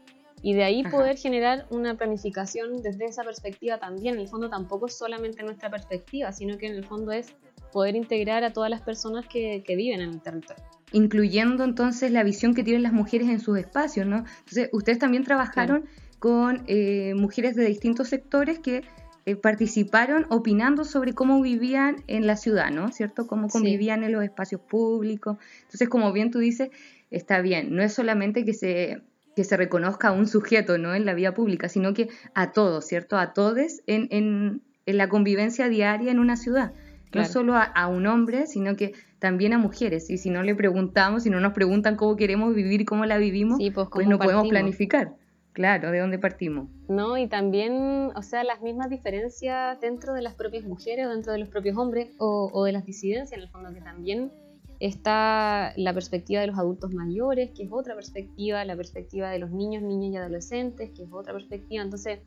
y 0.42 0.54
de 0.54 0.62
ahí 0.62 0.84
poder 0.84 1.16
generar 1.16 1.66
una 1.70 1.96
planificación 1.96 2.80
desde 2.80 3.06
esa 3.06 3.24
perspectiva 3.24 3.78
también, 3.78 4.14
en 4.14 4.20
el 4.20 4.28
fondo 4.28 4.48
tampoco 4.48 4.86
es 4.86 4.96
solamente 4.96 5.42
nuestra 5.42 5.70
perspectiva, 5.70 6.30
sino 6.30 6.56
que 6.56 6.68
en 6.68 6.74
el 6.76 6.84
fondo 6.84 7.10
es 7.10 7.34
poder 7.70 7.96
integrar 7.96 8.44
a 8.44 8.52
todas 8.52 8.70
las 8.70 8.82
personas 8.82 9.26
que 9.28 9.62
viven 9.66 10.00
en 10.00 10.10
el 10.10 10.20
territorio 10.20 10.64
incluyendo 10.92 11.64
entonces 11.64 12.10
la 12.10 12.22
visión 12.22 12.54
que 12.54 12.64
tienen 12.64 12.82
las 12.82 12.92
mujeres 12.92 13.28
en 13.28 13.40
sus 13.40 13.58
espacios, 13.58 14.06
¿no? 14.06 14.24
Entonces, 14.40 14.70
ustedes 14.72 14.98
también 14.98 15.24
trabajaron 15.24 15.84
con 16.18 16.64
eh, 16.66 17.14
mujeres 17.16 17.54
de 17.56 17.64
distintos 17.64 18.08
sectores 18.08 18.58
que 18.58 18.82
eh, 19.26 19.36
participaron 19.36 20.26
opinando 20.30 20.84
sobre 20.84 21.12
cómo 21.12 21.40
vivían 21.40 22.02
en 22.06 22.26
la 22.26 22.36
ciudad, 22.36 22.70
¿no? 22.70 22.90
¿Cierto? 22.92 23.26
Cómo 23.26 23.48
convivían 23.48 24.02
en 24.02 24.12
los 24.12 24.24
espacios 24.24 24.60
públicos. 24.60 25.36
Entonces, 25.62 25.88
como 25.88 26.12
bien 26.12 26.30
tú 26.30 26.38
dices, 26.38 26.70
está 27.10 27.40
bien, 27.40 27.74
no 27.74 27.82
es 27.82 27.92
solamente 27.92 28.44
que 28.44 28.54
se, 28.54 29.02
que 29.36 29.44
se 29.44 29.56
reconozca 29.56 30.08
a 30.08 30.12
un 30.12 30.26
sujeto, 30.26 30.78
¿no? 30.78 30.94
En 30.94 31.04
la 31.04 31.14
vida 31.14 31.34
pública, 31.34 31.68
sino 31.68 31.94
que 31.94 32.08
a 32.34 32.52
todos, 32.52 32.86
¿cierto? 32.86 33.16
A 33.16 33.32
todos 33.32 33.82
en, 33.86 34.08
en, 34.10 34.62
en 34.86 34.96
la 34.96 35.08
convivencia 35.08 35.68
diaria 35.68 36.10
en 36.10 36.18
una 36.18 36.36
ciudad. 36.36 36.72
No 37.12 37.24
solo 37.24 37.54
a, 37.56 37.88
un 37.88 38.06
hombre, 38.06 38.46
sino 38.46 38.76
que 38.76 38.92
también 39.18 39.52
a 39.52 39.58
mujeres. 39.58 40.10
Y 40.10 40.18
si 40.18 40.30
no 40.30 40.42
le 40.42 40.54
preguntamos, 40.54 41.24
si 41.24 41.30
no 41.30 41.40
nos 41.40 41.52
preguntan 41.52 41.96
cómo 41.96 42.16
queremos 42.16 42.54
vivir, 42.54 42.84
cómo 42.84 43.04
la 43.04 43.18
vivimos, 43.18 43.58
pues, 43.74 43.88
pues, 43.90 44.08
no 44.08 44.18
podemos 44.18 44.48
planificar. 44.48 45.14
Claro, 45.52 45.90
¿de 45.90 45.98
dónde 45.98 46.18
partimos? 46.18 46.68
No, 46.88 47.18
y 47.18 47.26
también, 47.26 48.12
o 48.14 48.22
sea, 48.22 48.44
las 48.44 48.62
mismas 48.62 48.88
diferencias 48.88 49.80
dentro 49.80 50.14
de 50.14 50.22
las 50.22 50.34
propias 50.34 50.64
mujeres 50.64 51.06
o 51.06 51.10
dentro 51.10 51.32
de 51.32 51.38
los 51.38 51.48
propios 51.48 51.76
hombres 51.76 52.14
o, 52.18 52.64
de 52.64 52.72
las 52.72 52.84
disidencias, 52.84 53.36
en 53.36 53.42
el 53.42 53.48
fondo, 53.48 53.74
que 53.74 53.80
también 53.80 54.30
está 54.78 55.72
la 55.76 55.92
perspectiva 55.92 56.40
de 56.40 56.46
los 56.46 56.58
adultos 56.58 56.94
mayores, 56.94 57.50
que 57.50 57.64
es 57.64 57.72
otra 57.72 57.94
perspectiva, 57.94 58.64
la 58.64 58.76
perspectiva 58.76 59.30
de 59.30 59.40
los 59.40 59.50
niños, 59.50 59.82
niñas 59.82 60.12
y 60.12 60.16
adolescentes, 60.18 60.90
que 60.96 61.02
es 61.02 61.12
otra 61.12 61.32
perspectiva. 61.32 61.82
Entonces, 61.82 62.20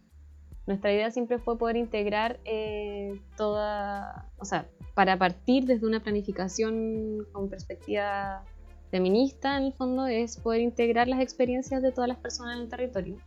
nuestra 0.66 0.94
idea 0.94 1.12
siempre 1.12 1.40
fue 1.40 1.58
poder 1.58 1.76
integrar 1.76 2.40
eh, 2.46 3.20
toda, 3.36 4.30
o 4.38 4.46
sea, 4.46 4.66
para 4.94 5.18
partir 5.18 5.66
desde 5.66 5.86
una 5.86 6.00
planificación 6.02 7.28
con 7.32 7.50
perspectiva 7.50 8.44
feminista, 8.90 9.58
en 9.58 9.64
el 9.64 9.74
fondo, 9.74 10.08
es 10.08 10.38
poder 10.38 10.62
integrar 10.62 11.08
las 11.08 11.20
experiencias 11.20 11.82
de 11.82 11.92
todas 11.92 12.08
las 12.08 12.18
personas 12.18 12.58
en 12.58 12.64
el 12.64 12.70
territorio. 12.70 13.18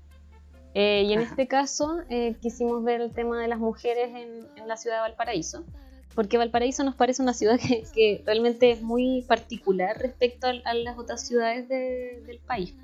Eh, 0.75 1.05
y 1.07 1.13
en 1.13 1.21
este 1.21 1.49
caso 1.49 2.01
eh, 2.11 2.37
quisimos 2.41 2.85
ver 2.85 3.01
el 3.01 3.11
tema 3.11 3.41
de 3.41 3.49
las 3.49 3.59
mujeres 3.59 4.11
en, 4.15 4.69
la 4.69 4.77
ciudad 4.77 4.97
de 4.97 5.01
Valparaíso, 5.03 5.65
porque 6.15 6.39
Valparaíso 6.39 6.85
nos 6.85 6.95
parece 6.95 7.23
una 7.23 7.35
ciudad 7.35 7.59
que, 7.95 8.23
realmente 8.25 8.71
es 8.71 8.83
muy 8.83 9.25
particular 9.29 9.99
respecto 9.99 10.47
a, 10.47 10.75
las 10.75 10.99
otras 10.99 11.27
ciudades 11.27 11.69
del 11.69 12.39
país. 12.47 12.75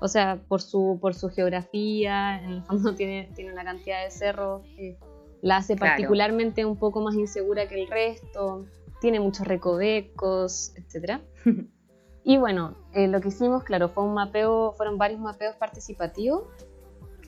O 0.00 0.08
sea, 0.08 0.40
por 0.48 0.60
su, 0.60 0.98
por 1.00 1.14
su 1.14 1.28
geografía, 1.30 2.42
en 2.42 2.50
el 2.50 2.62
fondo 2.62 2.94
tiene, 2.96 3.30
tiene 3.34 3.52
una 3.52 3.64
cantidad 3.64 4.04
de 4.04 4.10
cerros 4.10 4.62
que 4.76 4.98
la 5.42 5.58
hace 5.58 5.76
particularmente 5.76 6.64
un 6.64 6.78
poco 6.78 7.02
más 7.02 7.14
insegura 7.14 7.68
que 7.68 7.82
el 7.82 7.88
resto, 7.88 8.64
tiene 9.00 9.20
muchos 9.20 9.46
recovecos, 9.46 10.72
etc. 10.76 11.20
y 12.24 12.38
bueno, 12.38 12.74
eh, 12.94 13.08
lo 13.08 13.20
que 13.20 13.28
hicimos, 13.28 13.62
claro, 13.62 13.90
fue 13.90 14.04
un 14.04 14.14
mapeo, 14.14 14.72
fueron 14.72 14.96
varios 14.96 15.20
mapeos 15.20 15.56
participativos. 15.56 16.44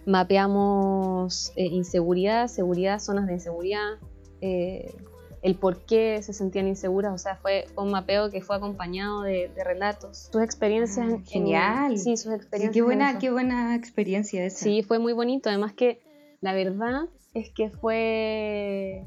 Mapeamos 0.06 1.52
eh, 1.56 1.66
inseguridad, 1.66 2.46
seguridad, 2.46 3.00
zonas 3.00 3.26
de 3.26 3.34
inseguridad, 3.34 3.98
eh, 4.40 4.94
el 5.42 5.54
por 5.54 5.84
qué 5.84 6.20
se 6.22 6.32
sentían 6.32 6.66
inseguras, 6.66 7.14
o 7.14 7.18
sea, 7.18 7.36
fue 7.36 7.66
un 7.76 7.90
mapeo 7.90 8.30
que 8.30 8.40
fue 8.40 8.56
acompañado 8.56 9.22
de, 9.22 9.50
relatos, 9.64 10.28
sus 10.32 10.42
experiencias. 10.42 11.12
Ah, 11.12 11.18
genial. 11.24 11.98
sí, 11.98 12.16
sus 12.16 12.32
experiencias. 12.32 12.74
qué 12.74 12.82
buena, 12.82 13.18
qué 13.18 13.30
buena 13.30 13.74
experiencia 13.74 14.44
esa. 14.44 14.64
Sí, 14.64 14.82
fue 14.82 14.98
muy 14.98 15.12
bonito, 15.12 15.48
además 15.48 15.72
que 15.72 16.00
la 16.40 16.52
verdad 16.52 17.08
es 17.34 17.50
que 17.50 17.70
fue, 17.70 19.04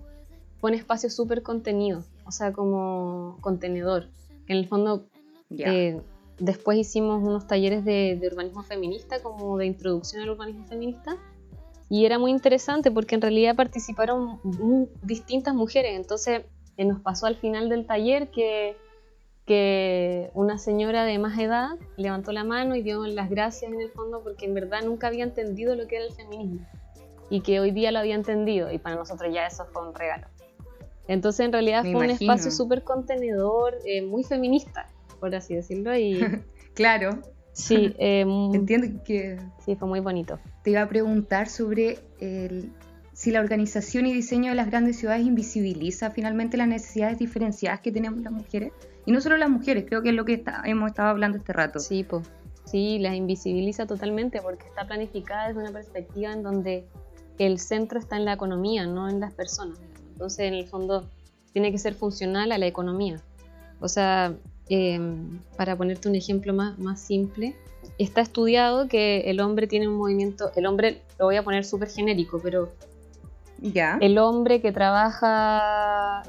fue 0.59 0.71
un 0.71 0.77
espacio 0.77 1.09
súper 1.09 1.43
contenido, 1.43 2.03
o 2.25 2.31
sea, 2.31 2.53
como 2.53 3.37
contenedor. 3.41 4.07
En 4.47 4.57
el 4.57 4.67
fondo, 4.67 5.05
eh, 5.51 6.01
después 6.39 6.77
hicimos 6.77 7.21
unos 7.21 7.47
talleres 7.47 7.85
de, 7.85 8.17
de 8.19 8.27
urbanismo 8.27 8.63
feminista, 8.63 9.21
como 9.21 9.57
de 9.57 9.65
introducción 9.65 10.21
al 10.21 10.29
urbanismo 10.29 10.65
feminista 10.65 11.17
Y 11.89 12.05
era 12.05 12.19
muy 12.19 12.31
interesante 12.31 12.91
porque 12.91 13.15
en 13.15 13.21
realidad 13.21 13.55
participaron 13.55 14.39
distintas 15.01 15.55
mujeres. 15.55 15.95
Entonces 15.95 16.43
eh, 16.77 16.85
nos 16.85 17.01
pasó 17.01 17.25
al 17.25 17.35
final 17.35 17.67
del 17.67 17.87
taller 17.87 18.29
que, 18.29 18.77
que 19.45 20.29
una 20.35 20.59
señora 20.59 21.03
de 21.03 21.17
más 21.17 21.37
edad 21.39 21.71
levantó 21.97 22.31
la 22.31 22.43
mano 22.43 22.75
y 22.75 22.83
dio 22.83 23.05
las 23.07 23.29
gracias 23.29 23.71
en 23.71 23.81
el 23.81 23.89
fondo 23.89 24.21
porque 24.23 24.45
en 24.45 24.53
verdad 24.53 24.83
nunca 24.83 25.07
había 25.07 25.23
entendido 25.23 25.75
lo 25.75 25.87
que 25.87 25.95
era 25.95 26.05
el 26.05 26.13
feminismo 26.13 26.65
y 27.31 27.41
que 27.41 27.59
hoy 27.59 27.71
día 27.71 27.91
lo 27.91 27.99
había 27.99 28.15
entendido 28.15 28.71
y 28.71 28.77
para 28.77 28.95
nosotros 28.95 29.33
ya 29.33 29.47
eso 29.47 29.65
fue 29.65 29.87
un 29.87 29.95
regalo. 29.95 30.27
Entonces 31.07 31.45
en 31.45 31.51
realidad 31.51 31.81
fue 31.81 31.95
un 31.95 32.09
espacio 32.11 32.51
súper 32.51 32.83
contenedor, 32.83 33.75
eh, 33.83 34.03
muy 34.03 34.23
feminista, 34.23 34.87
por 35.19 35.33
así 35.33 35.55
decirlo. 35.55 35.97
Y 35.97 36.19
claro. 36.75 37.19
Sí, 37.53 37.93
eh, 37.99 38.25
entiendo 38.53 39.03
que... 39.03 39.39
Sí, 39.65 39.75
fue 39.75 39.87
muy 39.87 39.99
bonito. 39.99 40.39
Te 40.63 40.71
iba 40.71 40.81
a 40.81 40.89
preguntar 40.89 41.49
sobre 41.49 41.99
el, 42.19 42.71
si 43.19 43.31
la 43.31 43.41
organización 43.41 44.05
y 44.05 44.13
diseño 44.13 44.51
de 44.51 44.55
las 44.55 44.67
grandes 44.67 44.97
ciudades 44.97 45.25
invisibiliza 45.25 46.09
finalmente 46.09 46.55
las 46.55 46.69
necesidades 46.69 47.19
diferenciadas 47.19 47.81
que 47.81 47.91
tenemos 47.91 48.21
las 48.21 48.31
mujeres. 48.31 48.71
Y 49.05 49.11
no 49.11 49.19
solo 49.19 49.35
las 49.35 49.49
mujeres, 49.49 49.83
creo 49.87 50.01
que 50.01 50.09
es 50.09 50.15
lo 50.15 50.23
que 50.23 50.41
hemos 50.63 50.91
estado 50.91 51.09
hablando 51.09 51.37
este 51.37 51.51
rato. 51.51 51.79
Sí, 51.79 52.03
pues. 52.03 52.25
Sí, 52.63 52.99
las 52.99 53.15
invisibiliza 53.15 53.87
totalmente 53.87 54.41
porque 54.41 54.67
está 54.67 54.85
planificada 54.85 55.47
desde 55.47 55.59
una 55.59 55.71
perspectiva 55.71 56.31
en 56.31 56.43
donde 56.43 56.87
el 57.39 57.59
centro 57.59 57.99
está 57.99 58.15
en 58.15 58.25
la 58.25 58.33
economía, 58.33 58.85
no 58.85 59.09
en 59.09 59.19
las 59.19 59.33
personas. 59.33 59.79
Entonces, 60.11 60.39
en 60.39 60.53
el 60.53 60.67
fondo, 60.67 61.09
tiene 61.51 61.71
que 61.71 61.77
ser 61.77 61.95
funcional 61.95 62.51
a 62.51 62.57
la 62.57 62.67
economía. 62.67 63.21
O 63.79 63.87
sea, 63.87 64.33
em, 64.69 65.39
para 65.57 65.75
ponerte 65.75 66.07
un 66.07 66.15
ejemplo 66.15 66.53
más, 66.53 66.77
más 66.79 67.01
simple, 67.01 67.55
está 67.97 68.21
estudiado 68.21 68.87
que 68.87 69.21
el 69.29 69.39
hombre 69.39 69.67
tiene 69.67 69.87
un 69.87 69.95
movimiento, 69.95 70.51
el 70.55 70.65
hombre, 70.65 71.01
lo 71.17 71.25
voy 71.25 71.35
a 71.35 71.43
poner 71.43 71.65
súper 71.65 71.89
genérico, 71.89 72.39
pero 72.41 72.71
ya. 73.61 73.97
el 74.01 74.17
hombre 74.17 74.61
que 74.61 74.71
trabaja 74.71 76.23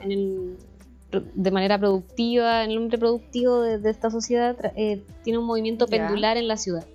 de 1.10 1.50
manera 1.50 1.78
productiva, 1.78 2.64
el 2.64 2.76
hombre 2.76 2.98
productivo 2.98 3.60
de, 3.60 3.90
esta 3.90 4.10
sociedad 4.10 4.56
eh, 4.76 5.02
tiene 5.22 5.38
un 5.38 5.46
movimiento 5.46 5.86
pendular 5.86 6.36
en 6.36 6.48
la 6.48 6.56
ciudad. 6.56 6.86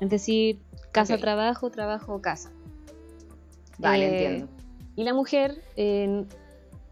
Es 0.00 0.10
decir, 0.10 0.58
casa-trabajo, 0.92 1.70
trabajo-casa. 1.70 2.50
Vale, 3.78 4.04
eh, 4.04 4.12
entiendo. 4.12 4.52
Y 4.96 5.04
la 5.04 5.14
mujer 5.14 5.62
eh, 5.76 6.24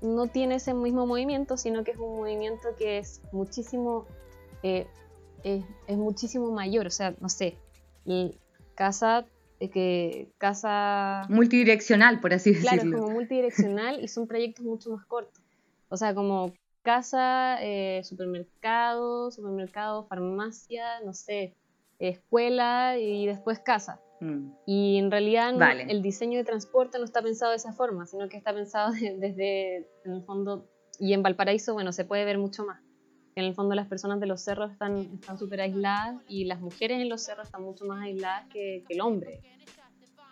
no 0.02 0.26
tiene 0.26 0.56
ese 0.56 0.74
mismo 0.74 1.06
movimiento, 1.06 1.56
sino 1.56 1.84
que 1.84 1.92
es 1.92 1.98
un 1.98 2.16
movimiento 2.16 2.74
que 2.76 2.98
es 2.98 3.22
muchísimo, 3.32 4.06
eh, 4.62 4.86
es, 5.44 5.64
muchísimo 5.96 6.50
mayor. 6.50 6.86
O 6.86 6.90
sea, 6.90 7.14
no 7.20 7.28
sé, 7.28 7.56
casa 8.74 9.24
eh, 9.60 9.70
que 9.70 10.28
casa 10.38 11.22
multidireccional, 11.28 12.20
por 12.20 12.34
así 12.34 12.52
decirlo. 12.52 12.82
Claro, 12.82 12.98
como 12.98 13.12
multidireccional 13.12 14.02
y 14.02 14.08
son 14.08 14.26
proyectos 14.26 14.64
mucho 14.64 14.90
más 14.90 15.06
cortos. 15.06 15.42
O 15.88 15.96
sea, 15.96 16.14
como 16.14 16.52
casa, 16.82 17.62
eh, 17.62 18.02
supermercado, 18.02 19.30
supermercado, 19.30 20.04
farmacia, 20.08 21.00
no 21.04 21.14
sé, 21.14 21.54
escuela 21.98 22.98
y 22.98 23.26
después 23.26 23.60
casa. 23.60 24.00
Mm. 24.22 24.52
Y 24.66 24.98
en 24.98 25.10
realidad 25.10 25.52
el 25.88 26.00
diseño 26.00 26.38
de 26.38 26.44
transporte 26.44 26.96
no 26.98 27.04
está 27.04 27.22
pensado 27.22 27.50
de 27.50 27.56
esa 27.56 27.72
forma, 27.72 28.06
sino 28.06 28.28
que 28.28 28.36
está 28.36 28.54
pensado 28.54 28.92
desde, 29.18 29.88
en 30.04 30.12
el 30.12 30.22
fondo, 30.22 30.70
y 31.00 31.12
en 31.12 31.24
Valparaíso, 31.24 31.74
bueno, 31.74 31.92
se 31.92 32.04
puede 32.04 32.24
ver 32.24 32.38
mucho 32.38 32.64
más. 32.64 32.80
En 33.34 33.44
el 33.44 33.54
fondo 33.54 33.74
las 33.74 33.88
personas 33.88 34.20
de 34.20 34.26
los 34.26 34.42
cerros 34.42 34.70
están 34.70 35.20
súper 35.38 35.62
aisladas 35.62 36.22
y 36.28 36.44
las 36.44 36.60
mujeres 36.60 37.00
en 37.00 37.08
los 37.08 37.22
cerros 37.22 37.46
están 37.46 37.62
mucho 37.62 37.84
más 37.84 38.02
aisladas 38.02 38.46
que, 38.48 38.84
el 38.88 39.00
hombre. 39.00 39.40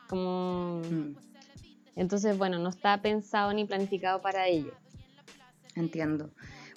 Como... 0.09 0.83
Mm. 0.89 1.17
Entonces, 1.97 2.39
bueno, 2.39 2.61
no 2.61 2.69
está 2.69 3.03
pensado 3.03 3.53
ni 3.53 3.65
planificado 3.65 4.23
para 4.23 4.47
ello. 4.47 4.73
Entiendo. 5.75 6.31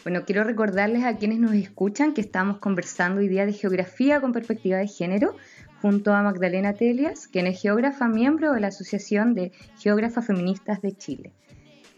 Bueno, 0.04 0.26
quiero 0.26 0.44
recordarles 0.44 1.04
a 1.04 1.18
quienes 1.18 1.40
nos 1.40 1.54
escuchan 1.54 2.14
que 2.14 2.22
estamos 2.22 2.58
conversando 2.58 3.22
hoy 3.22 3.28
día 3.28 3.46
de 3.46 3.54
geografía 3.54 4.20
con 4.20 4.34
perspectiva 4.34 4.78
de 4.78 4.88
género 4.88 5.36
junto 5.84 6.14
a 6.14 6.24
Magdalena 6.24 6.72
Telias, 6.72 7.28
quien 7.28 7.46
es 7.46 7.62
geógrafa 7.62 8.08
miembro 8.08 8.54
de 8.54 8.62
la 8.62 8.68
Asociación 8.68 9.36
de 9.36 9.52
Geógrafas 9.80 10.26
Feministas 10.26 10.82
de 10.82 10.96
Chile. 10.96 11.34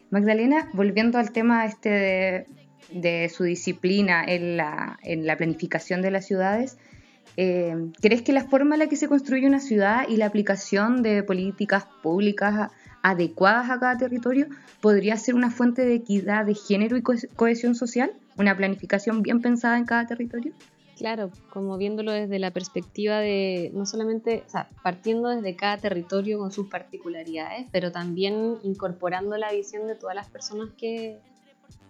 Magdalena, 0.09 0.71
volviendo 0.73 1.19
al 1.19 1.31
tema 1.31 1.67
este 1.67 2.47
de, 2.91 3.29
su 3.29 3.43
disciplina 3.43 4.23
en 4.25 4.57
la, 4.57 4.97
planificación 5.37 6.01
de 6.01 6.09
las 6.09 6.25
ciudades, 6.25 6.79
eh, 7.37 7.75
¿crees 8.01 8.23
que 8.23 8.33
la 8.33 8.45
forma 8.45 8.73
en 8.73 8.79
la 8.79 8.87
que 8.87 8.95
se 8.95 9.07
construye 9.07 9.45
una 9.45 9.59
ciudad 9.59 10.09
y 10.09 10.17
la 10.17 10.25
aplicación 10.25 11.03
de 11.03 11.21
políticas 11.21 11.85
públicas 12.01 12.71
adecuadas 13.03 13.69
a 13.69 13.79
cada 13.79 13.99
territorio 13.99 14.47
podría 14.81 15.15
ser 15.15 15.35
una 15.35 15.51
fuente 15.51 15.85
de 15.85 15.93
equidad 15.93 16.47
de 16.47 16.55
género 16.55 16.97
y 16.97 17.03
cohesión 17.03 17.75
social? 17.75 18.13
¿Una 18.35 18.57
planificación 18.57 19.21
bien 19.21 19.41
pensada 19.41 19.77
en 19.77 19.85
cada 19.85 20.07
territorio? 20.07 20.53
Claro, 20.97 21.29
como 21.49 21.77
viéndolo 21.77 22.11
desde 22.13 22.39
la 22.39 22.51
perspectiva 22.51 23.19
de, 23.19 23.69
no 23.73 23.85
solamente, 23.85 24.43
o 24.47 24.49
sea, 24.49 24.69
partiendo 24.81 25.27
desde 25.29 25.55
cada 25.55 25.77
territorio 25.77 26.39
con 26.39 26.51
sus 26.51 26.69
particularidades, 26.69 27.67
pero 27.71 27.91
también 27.91 28.57
incorporando 28.63 29.35
la 29.37 29.51
visión 29.51 29.87
de 29.87 29.95
todas 29.95 30.15
las 30.15 30.29
personas 30.29 30.69
que, 30.77 31.17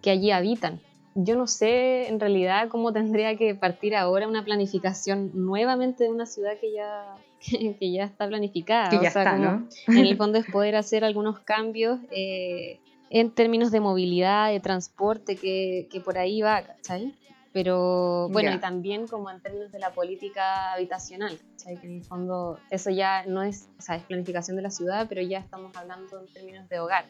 que 0.02 0.10
allí 0.10 0.32
habitan. 0.32 0.80
Yo 1.14 1.36
no 1.36 1.46
sé 1.46 2.08
en 2.08 2.20
realidad 2.20 2.68
cómo 2.68 2.92
tendría 2.92 3.38
que 3.38 3.54
partir 3.54 3.96
ahora 3.96 4.28
una 4.28 4.44
planificación 4.44 5.32
nuevamente 5.34 6.06
de 6.06 6.10
una 6.10 6.26
ciudad 6.26 6.60
que 6.60 6.74
ya, 6.74 7.16
que, 7.80 7.92
ya 7.92 8.06
está 8.06 8.28
planificada. 8.28 8.90
Que 8.90 9.00
ya 9.00 9.10
está, 9.10 9.38
¿no? 9.38 9.68
En 9.88 10.00
el 10.00 10.18
fondo 10.18 10.40
es 10.40 10.48
poder 10.48 10.76
hacer 10.76 11.06
algunos 11.06 11.40
cambios 11.40 12.00
eh, 12.10 12.80
en 13.12 13.30
términos 13.30 13.72
de 13.72 13.82
movilidad, 13.82 14.50
de 14.50 14.60
transporte, 14.60 15.36
que, 15.36 15.88
que 15.92 16.02
por 16.02 16.18
ahí 16.18 16.42
va, 16.42 16.64
¿cachai? 16.64 17.14
Pero 17.56 18.28
bueno, 18.34 18.54
y 18.54 18.58
también 18.60 19.08
como 19.08 19.32
en 19.32 19.40
términos 19.40 19.72
de 19.72 19.80
la 19.80 19.92
política 19.92 20.74
habitacional, 20.74 21.40
¿sabes? 21.56 21.80
que 21.80 21.88
en 21.88 21.94
el 21.94 22.04
fondo 22.04 22.60
eso 22.70 22.90
ya 22.90 23.26
no 23.28 23.44
es, 23.44 23.70
o 23.80 23.82
sea, 23.82 23.96
es 23.96 24.04
planificación 24.04 24.58
de 24.58 24.62
la 24.62 24.70
ciudad, 24.70 25.06
pero 25.08 25.22
ya 25.22 25.40
estamos 25.40 25.74
hablando 25.78 26.20
en 26.20 26.34
términos 26.34 26.68
de 26.68 26.80
hogar. 26.82 27.06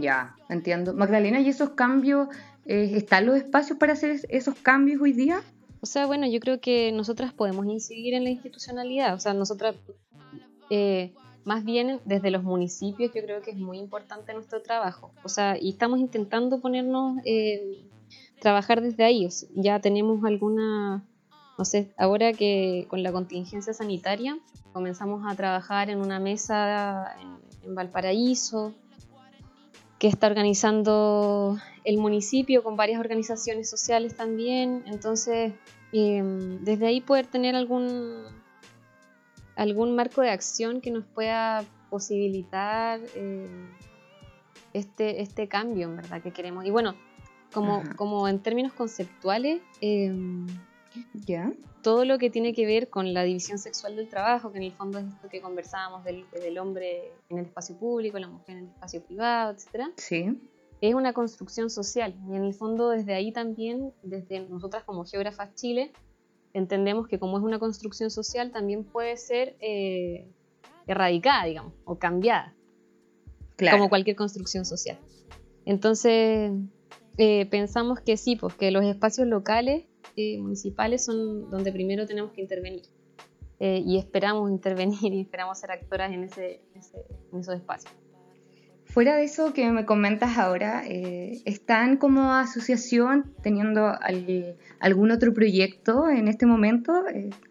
Ya, 0.00 0.34
entiendo. 0.48 0.94
Magdalena, 0.94 1.40
¿y 1.40 1.50
esos 1.50 1.72
cambios, 1.72 2.28
eh, 2.64 2.92
están 2.94 3.26
los 3.26 3.36
espacios 3.36 3.78
para 3.78 3.92
hacer 3.92 4.18
esos 4.30 4.54
cambios 4.54 5.02
hoy 5.02 5.12
día? 5.12 5.42
O 5.82 5.86
sea, 5.86 6.06
bueno, 6.06 6.26
yo 6.26 6.40
creo 6.40 6.58
que 6.58 6.90
nosotras 6.90 7.34
podemos 7.34 7.66
incidir 7.66 8.14
en 8.14 8.24
la 8.24 8.30
institucionalidad, 8.30 9.12
o 9.12 9.20
sea, 9.20 9.34
nosotras, 9.34 9.76
eh, 10.70 11.12
más 11.44 11.66
bien 11.66 12.00
desde 12.06 12.30
los 12.30 12.42
municipios, 12.42 13.12
yo 13.14 13.20
creo 13.20 13.42
que 13.42 13.50
es 13.50 13.58
muy 13.58 13.78
importante 13.78 14.32
nuestro 14.32 14.62
trabajo, 14.62 15.12
o 15.22 15.28
sea, 15.28 15.58
y 15.60 15.68
estamos 15.68 16.00
intentando 16.00 16.62
ponernos... 16.62 17.18
Eh, 17.26 17.90
trabajar 18.40 18.80
desde 18.80 19.04
ahí. 19.04 19.28
ya 19.54 19.80
tenemos 19.80 20.24
alguna, 20.24 21.04
no 21.58 21.64
sé, 21.64 21.92
ahora 21.96 22.32
que 22.32 22.86
con 22.88 23.02
la 23.02 23.12
contingencia 23.12 23.72
sanitaria 23.72 24.38
comenzamos 24.72 25.24
a 25.26 25.34
trabajar 25.34 25.90
en 25.90 25.98
una 26.00 26.20
mesa 26.20 27.16
en, 27.20 27.46
Valparaíso, 27.74 28.74
que 29.98 30.06
está 30.06 30.28
organizando 30.28 31.58
el 31.82 31.98
municipio 31.98 32.62
con 32.62 32.76
varias 32.76 33.00
organizaciones 33.00 33.68
sociales 33.68 34.14
también. 34.16 34.84
Entonces, 34.86 35.52
em, 35.92 36.62
desde 36.62 36.86
ahí 36.86 37.00
poder 37.00 37.26
tener 37.26 37.56
algún, 37.56 38.22
algún 39.56 39.96
marco 39.96 40.20
de 40.20 40.30
acción 40.30 40.80
que 40.80 40.92
nos 40.92 41.04
pueda 41.06 41.64
posibilitar 41.90 43.00
eh, 43.16 43.48
este, 44.72 45.22
este 45.22 45.48
cambio, 45.48 45.88
en 45.88 45.96
verdad, 45.96 46.22
que 46.22 46.30
queremos. 46.30 46.64
Y 46.66 46.70
bueno, 46.70 46.94
como, 47.52 47.82
como 47.96 48.28
en 48.28 48.40
términos 48.40 48.72
conceptuales, 48.72 49.60
¿Ya? 51.14 51.52
todo 51.86 52.04
lo 52.04 52.18
que 52.18 52.30
tiene 52.30 52.52
que 52.52 52.66
ver 52.66 52.90
con 52.90 53.14
la 53.14 53.22
división 53.22 53.58
sexual 53.58 53.94
del 53.94 54.08
trabajo, 54.08 54.50
que 54.50 54.58
en 54.58 54.64
el 54.64 54.72
fondo 54.72 54.98
es 54.98 55.06
esto 55.06 55.28
que 55.28 55.40
conversábamos 55.40 56.02
del, 56.02 56.24
del 56.32 56.58
hombre 56.58 57.12
en 57.28 57.38
el 57.38 57.44
espacio 57.44 57.76
público, 57.76 58.18
la 58.18 58.26
mujer 58.26 58.56
en 58.56 58.64
el 58.64 58.70
espacio 58.70 59.02
privado, 59.04 59.52
etc. 59.52 59.92
Sí. 59.96 60.36
Es 60.80 60.94
una 60.94 61.12
construcción 61.12 61.70
social 61.70 62.16
y 62.28 62.34
en 62.34 62.42
el 62.42 62.54
fondo 62.54 62.90
desde 62.90 63.14
ahí 63.14 63.30
también, 63.30 63.92
desde 64.02 64.40
nosotras 64.48 64.82
como 64.82 65.04
geógrafas 65.04 65.54
Chile, 65.54 65.92
entendemos 66.54 67.06
que 67.06 67.20
como 67.20 67.38
es 67.38 67.44
una 67.44 67.60
construcción 67.60 68.10
social 68.10 68.50
también 68.50 68.82
puede 68.82 69.16
ser 69.16 69.56
eh, 69.60 70.26
erradicada, 70.88 71.44
digamos, 71.44 71.72
o 71.84 72.00
cambiada, 72.00 72.52
claro. 73.54 73.78
como 73.78 73.88
cualquier 73.90 74.16
construcción 74.16 74.64
social. 74.64 74.98
Entonces, 75.64 76.50
eh, 77.18 77.46
pensamos 77.46 78.00
que 78.00 78.16
sí, 78.16 78.36
pues 78.36 78.54
que 78.54 78.70
los 78.70 78.84
espacios 78.84 79.26
locales 79.26 79.84
eh, 80.16 80.38
municipales 80.38 81.04
son 81.04 81.50
donde 81.50 81.72
primero 81.72 82.06
tenemos 82.06 82.32
que 82.32 82.40
intervenir. 82.40 82.82
Eh, 83.58 83.82
y 83.84 83.98
esperamos 83.98 84.50
intervenir 84.52 85.12
y 85.12 85.20
esperamos 85.20 85.58
ser 85.58 85.70
actoras 85.70 86.12
en, 86.12 86.24
ese, 86.24 86.60
en 86.74 87.40
esos 87.40 87.54
espacios. 87.54 87.92
Fuera 88.84 89.16
de 89.16 89.24
eso 89.24 89.52
que 89.52 89.68
me 89.70 89.84
comentas 89.84 90.38
ahora, 90.38 90.84
¿están 90.86 91.96
como 91.96 92.32
asociación 92.32 93.34
teniendo 93.42 93.92
algún 94.78 95.10
otro 95.10 95.34
proyecto 95.34 96.08
en 96.08 96.28
este 96.28 96.46
momento? 96.46 97.04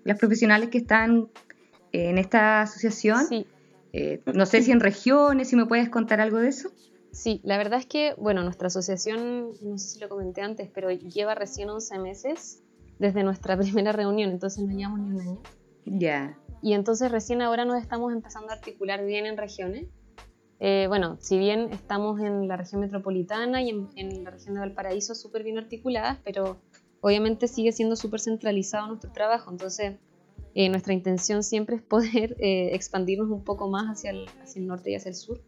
las 0.05 0.17
profesionales 0.17 0.69
que 0.69 0.77
están 0.77 1.27
en 1.91 2.17
esta 2.17 2.61
asociación, 2.61 3.27
sí. 3.27 3.45
Eh, 3.97 4.19
no 4.33 4.45
sé 4.45 4.61
si 4.61 4.73
en 4.73 4.81
regiones, 4.81 5.47
si 5.47 5.55
me 5.55 5.65
puedes 5.65 5.87
contar 5.87 6.19
algo 6.19 6.39
de 6.39 6.49
eso. 6.49 6.69
Sí, 7.15 7.39
la 7.45 7.57
verdad 7.57 7.79
es 7.79 7.85
que, 7.85 8.13
bueno, 8.17 8.43
nuestra 8.43 8.67
asociación, 8.67 9.51
no 9.61 9.77
sé 9.77 9.87
si 9.87 9.99
lo 9.99 10.09
comenté 10.09 10.41
antes, 10.41 10.69
pero 10.73 10.91
lleva 10.91 11.33
recién 11.33 11.69
11 11.69 11.97
meses 11.99 12.61
desde 12.99 13.23
nuestra 13.23 13.57
primera 13.57 13.93
reunión, 13.93 14.31
entonces 14.31 14.61
no 14.61 14.75
llevamos 14.75 14.99
ni 14.99 15.11
un 15.11 15.21
año. 15.21 15.39
Ya. 15.85 16.37
Y 16.61 16.73
entonces 16.73 17.09
recién 17.09 17.41
ahora 17.41 17.63
nos 17.63 17.81
estamos 17.81 18.11
empezando 18.11 18.49
a 18.49 18.55
articular 18.55 19.05
bien 19.05 19.25
en 19.25 19.37
regiones. 19.37 19.87
Eh, 20.59 20.87
bueno, 20.89 21.17
si 21.21 21.39
bien 21.39 21.71
estamos 21.71 22.19
en 22.19 22.49
la 22.49 22.57
región 22.57 22.81
metropolitana 22.81 23.61
y 23.61 23.69
en, 23.69 24.23
la 24.25 24.31
región 24.31 24.55
de 24.55 24.59
Valparaíso 24.59 25.15
súper 25.15 25.43
bien 25.43 25.57
articuladas, 25.57 26.19
pero 26.25 26.57
obviamente 26.99 27.47
sigue 27.47 27.71
siendo 27.71 27.95
súper 27.95 28.19
centralizado 28.19 28.87
nuestro 28.87 29.13
trabajo, 29.13 29.51
entonces 29.51 29.95
eh, 30.53 30.67
nuestra 30.67 30.93
intención 30.93 31.43
siempre 31.43 31.77
es 31.77 31.81
poder 31.81 32.35
eh, 32.39 32.71
expandirnos 32.73 33.29
un 33.29 33.45
poco 33.45 33.69
más 33.69 33.85
hacia 33.85 34.11
el, 34.11 34.25
hacia 34.43 34.59
el 34.59 34.67
norte 34.67 34.91
y 34.91 34.95
hacia 34.95 35.09
el 35.09 35.15
sur. 35.15 35.39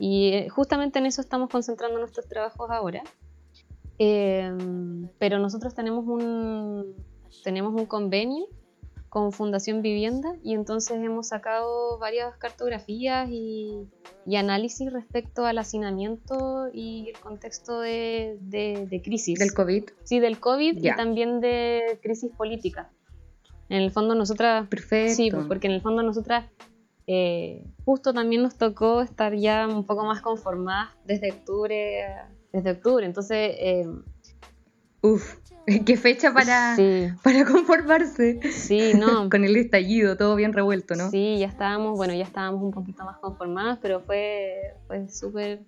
Y 0.00 0.32
eh, 0.32 0.48
justamente 0.48 0.98
en 0.98 1.04
eso 1.04 1.20
estamos 1.20 1.50
concentrando 1.50 1.98
nuestros 1.98 2.26
trabajos 2.26 2.70
ahora. 2.70 3.02
Em, 3.98 5.08
pero 5.18 5.38
nosotros 5.38 5.74
tenemos 5.74 6.06
un, 6.06 6.94
tenemos 7.44 7.78
un 7.78 7.84
convenio 7.84 8.46
con 9.10 9.30
Fundación 9.30 9.82
Vivienda 9.82 10.36
y 10.42 10.54
entonces 10.54 10.96
hemos 11.02 11.28
sacado 11.28 11.98
varias 11.98 12.34
cartografías 12.38 13.28
y, 13.30 13.88
y 14.24 14.36
análisis 14.36 14.90
respecto 14.90 15.44
al 15.44 15.58
hacinamiento 15.58 16.70
y 16.72 17.10
el 17.10 17.20
contexto 17.20 17.80
de, 17.80 18.38
de, 18.40 19.02
crisis. 19.04 19.38
¿Del 19.38 19.52
COVID? 19.52 19.84
Sí, 20.04 20.18
del 20.18 20.40
COVID 20.40 20.82
y 20.82 20.96
también 20.96 21.40
de 21.40 21.98
crisis 22.02 22.30
política. 22.34 22.90
En 23.68 23.82
el 23.82 23.90
fondo 23.90 24.14
nosotras... 24.14 24.66
Perfecto. 24.68 25.14
Sí, 25.14 25.30
porque 25.46 25.66
en 25.66 25.74
el 25.74 25.82
fondo 25.82 26.02
nosotras 26.02 26.46
eh, 27.12 27.64
justo 27.84 28.14
también 28.14 28.40
nos 28.40 28.56
tocó 28.56 29.00
estar 29.00 29.34
ya 29.34 29.66
un 29.66 29.84
poco 29.84 30.04
más 30.04 30.20
conformadas 30.20 30.90
desde 31.04 31.32
octubre, 31.32 32.06
desde 32.52 32.70
octubre, 32.70 33.04
entonces... 33.04 33.56
Eh, 33.58 33.86
Uf, 35.02 35.38
qué 35.86 35.96
fecha 35.96 36.32
para, 36.32 36.76
para 37.24 37.44
conformarse. 37.44 38.38
Sí, 38.52 38.92
no. 38.94 39.28
Con 39.30 39.44
el 39.44 39.56
estallido, 39.56 40.16
todo 40.16 40.36
bien 40.36 40.52
revuelto, 40.52 40.94
¿no? 40.94 41.10
Sí, 41.10 41.38
ya 41.40 41.46
estábamos, 41.46 41.96
bueno, 41.96 42.14
ya 42.14 42.22
estábamos 42.22 42.62
un 42.62 42.70
poquito 42.70 43.04
más 43.04 43.18
conformadas, 43.18 43.80
pero 43.82 44.02
fue, 44.02 44.76
fue 44.86 45.08
súper, 45.08 45.64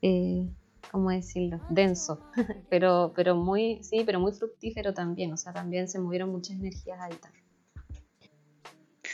eh, 0.00 0.48
¿cómo 0.90 1.10
decirlo? 1.10 1.60
Denso, 1.68 2.20
pero, 2.70 3.12
pero 3.14 3.34
muy, 3.34 3.82
sí, 3.82 4.02
pero 4.06 4.18
muy 4.18 4.32
fructífero 4.32 4.94
también, 4.94 5.30
o 5.30 5.36
sea, 5.36 5.52
también 5.52 5.88
se 5.88 5.98
movieron 5.98 6.30
muchas 6.30 6.56
energías 6.56 6.98
ahí 7.02 7.16
también. 7.20 7.45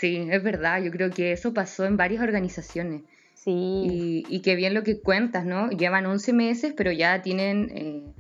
Sí, 0.03 0.27
es 0.29 0.43
verdad, 0.43 0.83
yo 0.83 0.91
creo 0.91 1.11
que 1.11 1.31
eso 1.31 1.55
pasó 1.55 1.85
en 1.85 1.97
varias 1.97 2.25
organizaciones. 2.25 3.03
Sí. 3.35 4.25
Y, 4.29 4.43
que 4.43 4.57
bien 4.57 4.75
lo 4.75 4.83
que 4.83 5.01
cuentas, 5.01 5.45
¿no? 5.45 5.71
Llevan 5.71 6.07
11 6.07 6.33
meses, 6.33 6.75
pero 6.77 6.91
ya 6.91 7.23
tienen, 7.23 7.71
eh, 7.73 8.13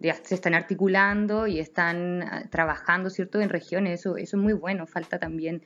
ya 0.00 0.16
se 0.20 0.34
están 0.34 0.54
articulando 0.54 1.46
y 1.46 1.60
están 1.60 2.24
ah, 2.24 2.48
trabajando, 2.50 3.08
¿cierto? 3.08 3.40
En 3.40 3.50
regiones, 3.50 4.00
eso, 4.00 4.16
eso 4.16 4.36
es 4.36 4.42
muy 4.42 4.52
bueno, 4.52 4.88
falta 4.88 5.20
también 5.20 5.62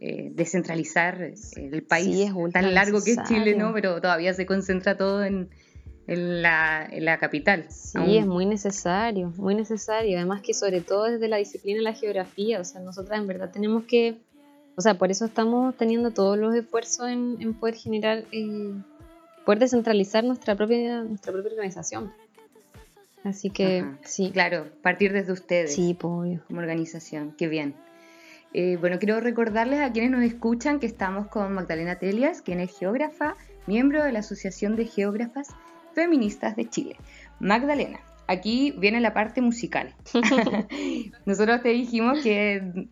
eh, 0.00 0.32
descentralizar 0.34 1.22
eh, 1.22 1.34
el 1.56 1.82
país 1.82 2.14
sí, 2.14 2.22
es 2.24 2.52
tan 2.52 2.74
largo 2.74 3.02
que 3.02 3.12
es 3.12 3.18
Chile, 3.26 3.54
¿no? 3.56 3.72
Pero 3.72 3.98
todavía 4.02 4.34
se 4.34 4.44
concentra 4.44 4.98
todo 4.98 5.24
en, 5.24 5.48
en, 6.08 6.42
la, 6.42 6.86
en 6.92 7.06
la, 7.06 7.16
capital. 7.16 7.68
Sí, 7.70 8.18
es 8.18 8.26
muy 8.26 8.44
necesario, 8.44 9.32
muy 9.38 9.54
necesario. 9.54 10.18
Además 10.18 10.42
que 10.42 10.52
sobre 10.52 10.82
todo 10.82 11.04
desde 11.04 11.26
la 11.26 11.38
disciplina 11.38 11.78
de 11.78 11.84
la 11.84 11.94
geografía, 11.94 12.60
o 12.60 12.64
sea, 12.64 12.82
nosotras 12.82 13.18
en 13.18 13.26
verdad 13.26 13.50
tenemos 13.50 13.84
que 13.84 14.25
o 14.76 14.80
sea, 14.82 14.98
por 14.98 15.10
eso 15.10 15.24
estamos 15.24 15.74
teniendo 15.76 16.10
todos 16.10 16.36
los 16.38 16.54
esfuerzos 16.54 17.08
en, 17.08 17.54
poder 17.54 17.74
generar, 17.76 18.24
eh, 18.30 18.74
poder 19.44 19.58
descentralizar 19.58 20.22
nuestra 20.22 20.54
propia, 20.54 21.02
nuestra 21.02 21.32
propia 21.32 21.50
organización. 21.52 22.12
Así 23.24 23.50
que, 23.50 23.84
sí. 24.02 24.30
Claro, 24.32 24.68
partir 24.82 25.12
desde 25.12 25.32
ustedes. 25.32 25.74
Sí, 25.74 25.96
pues, 25.98 26.40
Como 26.42 26.60
organización, 26.60 27.34
qué 27.36 27.48
bien. 27.48 27.74
Eh, 28.52 28.76
bueno, 28.78 28.98
quiero 28.98 29.18
recordarles 29.20 29.80
a 29.80 29.90
quienes 29.92 30.10
nos 30.10 30.22
escuchan 30.22 30.78
que 30.78 30.86
estamos 30.86 31.26
con 31.28 31.52
Magdalena 31.52 31.98
Telias, 31.98 32.42
quien 32.42 32.60
es 32.60 32.78
geógrafa, 32.78 33.36
miembro 33.66 34.04
de 34.04 34.12
la 34.12 34.20
Asociación 34.20 34.76
de 34.76 34.86
Geógrafas 34.86 35.48
Feministas 35.94 36.54
de 36.54 36.68
Chile. 36.68 36.96
Magdalena, 37.40 38.00
aquí 38.26 38.72
viene 38.78 39.00
la 39.00 39.14
parte 39.14 39.40
musical. 39.40 39.94
Nosotros 41.26 41.62
te 41.62 41.70
dijimos 41.70 42.20
que 42.22 42.88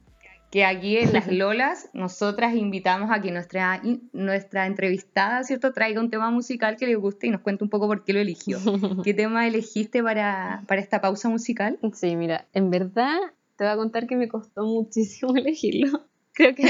que 0.54 0.64
aquí 0.64 0.98
en 0.98 1.12
Las 1.12 1.26
Lolas 1.32 1.90
nosotras 1.94 2.54
invitamos 2.54 3.10
a 3.10 3.20
que 3.20 3.32
nuestra, 3.32 3.82
nuestra 4.12 4.66
entrevistada, 4.68 5.42
¿cierto?, 5.42 5.72
traiga 5.72 6.00
un 6.00 6.10
tema 6.10 6.30
musical 6.30 6.76
que 6.76 6.86
le 6.86 6.94
guste 6.94 7.26
y 7.26 7.30
nos 7.30 7.40
cuente 7.40 7.64
un 7.64 7.70
poco 7.70 7.88
por 7.88 8.04
qué 8.04 8.12
lo 8.12 8.20
eligió. 8.20 8.58
¿Qué 9.02 9.14
tema 9.14 9.48
elegiste 9.48 10.00
para, 10.00 10.62
para 10.68 10.80
esta 10.80 11.00
pausa 11.00 11.28
musical? 11.28 11.80
Sí, 11.92 12.14
mira, 12.14 12.46
en 12.52 12.70
verdad 12.70 13.18
te 13.56 13.64
voy 13.64 13.72
a 13.72 13.76
contar 13.76 14.06
que 14.06 14.14
me 14.14 14.28
costó 14.28 14.64
muchísimo 14.64 15.34
elegirlo. 15.36 16.02
Creo 16.34 16.54
que, 16.54 16.68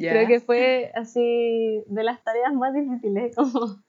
creo 0.00 0.26
que 0.26 0.40
fue 0.40 0.90
así 0.96 1.84
de 1.86 2.02
las 2.02 2.24
tareas 2.24 2.52
más 2.54 2.74
difíciles, 2.74 3.36
como 3.36 3.80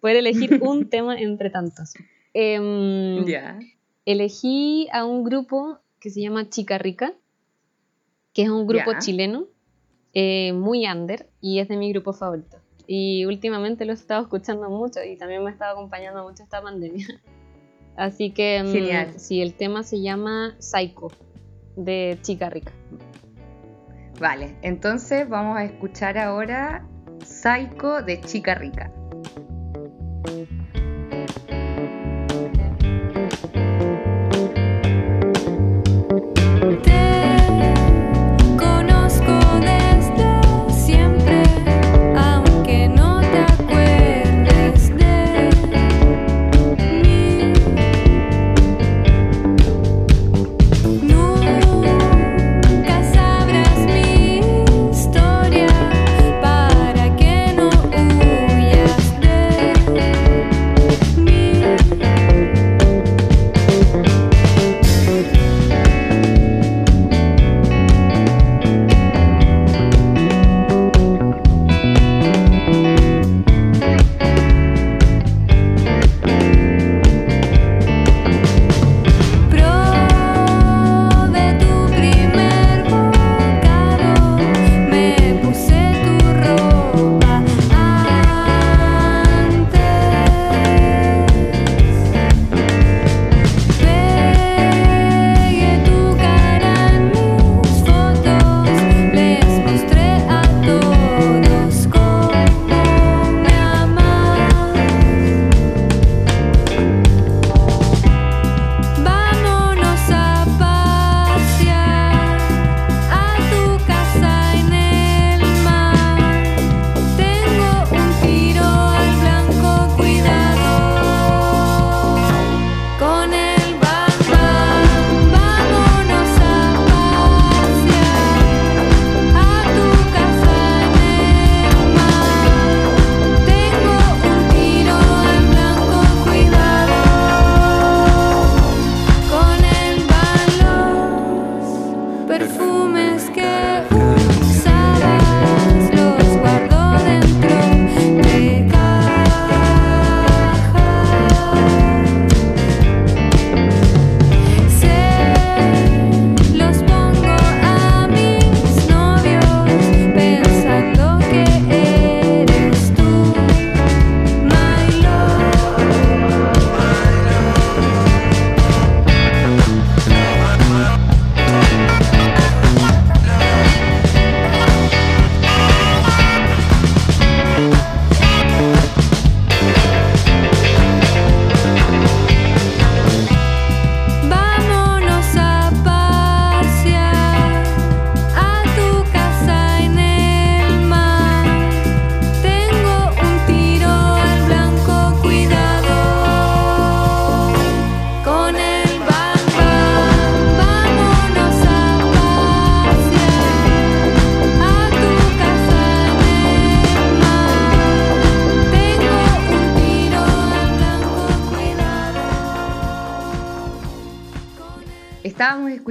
poder 0.00 0.16
elegir 0.16 0.60
un 0.62 0.88
tema 0.88 1.18
entre 1.18 1.50
tantos. 1.50 1.92
Ya. 2.34 3.58
Elegí 4.04 4.86
a 4.92 5.04
un 5.04 5.24
grupo 5.24 5.80
que 5.98 6.10
se 6.10 6.20
llama 6.20 6.48
Chica 6.50 6.78
Rica 6.78 7.14
que 8.36 8.42
es 8.42 8.50
un 8.50 8.66
grupo 8.66 8.92
chileno 8.98 9.46
eh, 10.12 10.52
muy 10.52 10.86
under 10.86 11.26
y 11.40 11.58
es 11.60 11.68
de 11.68 11.78
mi 11.78 11.90
grupo 11.90 12.12
favorito. 12.12 12.58
Y 12.86 13.24
últimamente 13.24 13.86
lo 13.86 13.92
he 13.92 13.94
estado 13.94 14.20
escuchando 14.20 14.68
mucho 14.68 15.02
y 15.02 15.16
también 15.16 15.42
me 15.42 15.48
ha 15.48 15.52
estado 15.54 15.72
acompañando 15.72 16.22
mucho 16.22 16.42
esta 16.42 16.60
pandemia. 16.60 17.06
Así 17.96 18.32
que 18.32 18.62
mm, 18.62 18.72
Genial. 18.72 19.18
sí, 19.18 19.40
el 19.40 19.54
tema 19.54 19.84
se 19.84 20.02
llama 20.02 20.54
Psycho 20.58 21.08
de 21.76 22.18
Chica 22.20 22.50
Rica. 22.50 22.72
Vale, 24.20 24.54
entonces 24.60 25.26
vamos 25.26 25.56
a 25.56 25.64
escuchar 25.64 26.18
ahora 26.18 26.86
Psycho 27.24 28.02
de 28.02 28.20
Chica 28.20 28.54
Rica. 28.54 28.92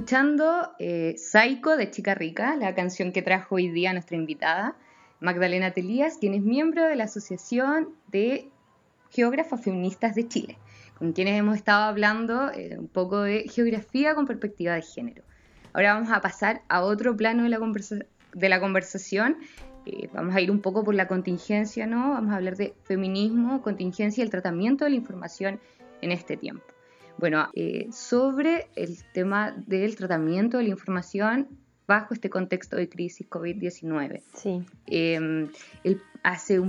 Escuchando 0.06 0.72
eh, 0.78 1.16
Psycho 1.18 1.76
de 1.76 1.90
Chica 1.90 2.14
Rica, 2.14 2.56
la 2.56 2.76
canción 2.76 3.12
que 3.12 3.24
trajo 3.24 3.56
hoy 3.56 3.70
día 3.70 3.92
nuestra 3.92 4.16
invitada, 4.16 4.76
Magdalena 5.20 5.72
Telías, 5.72 6.20
quien 6.20 6.36
es 6.36 6.44
miembro 6.44 6.86
de 6.86 6.96
la 6.96 7.06
Asociación 7.06 7.90
de 8.10 8.52
Geógrafos 9.10 9.62
Feministas 9.62 10.14
de 10.14 10.28
Chile, 10.28 10.60
con 11.00 11.14
quienes 11.14 11.40
hemos 11.40 11.56
estado 11.56 11.86
hablando 11.86 12.52
eh, 12.52 12.78
un 12.78 12.88
poco 12.88 13.22
de 13.22 13.50
geografía 13.50 14.14
con 14.14 14.28
perspectiva 14.28 14.76
de 14.76 14.84
género. 14.84 15.24
Ahora 15.74 15.96
vamos 15.96 16.12
a 16.12 16.22
pasar 16.22 16.62
a 16.68 16.84
otro 16.84 17.18
plano 17.18 17.42
de 17.42 17.50
la, 17.50 17.60
de 18.36 18.50
la 18.50 18.60
conversación. 18.60 19.38
Eh, 19.88 20.08
vamos 20.14 20.36
a 20.36 20.42
ir 20.42 20.52
un 20.52 20.62
poco 20.62 20.84
por 20.84 20.94
la 20.94 21.08
contingencia, 21.08 21.88
¿no? 21.88 22.12
Vamos 22.12 22.32
a 22.32 22.36
hablar 22.36 22.58
de 22.58 22.76
feminismo, 22.84 23.64
contingencia 23.64 24.22
y 24.22 24.26
el 24.26 24.30
tratamiento 24.30 24.84
de 24.84 24.92
la 24.92 24.98
información 24.98 25.60
en 26.04 26.12
este 26.12 26.38
tiempo. 26.38 26.75
Bueno, 27.18 27.50
eh, 27.54 27.88
sobre 27.92 28.68
el 28.76 28.98
tema 29.14 29.52
del 29.52 29.96
tratamiento 29.96 30.58
de 30.58 30.64
la 30.64 30.70
información 30.70 31.48
bajo 31.88 32.14
este 32.14 32.30
contexto 32.30 32.76
de 32.76 32.90
crisis 32.90 33.30
COVID-19. 33.30 34.22
Sí. 34.34 34.66
Em, 34.88 35.50
hace 36.24 36.62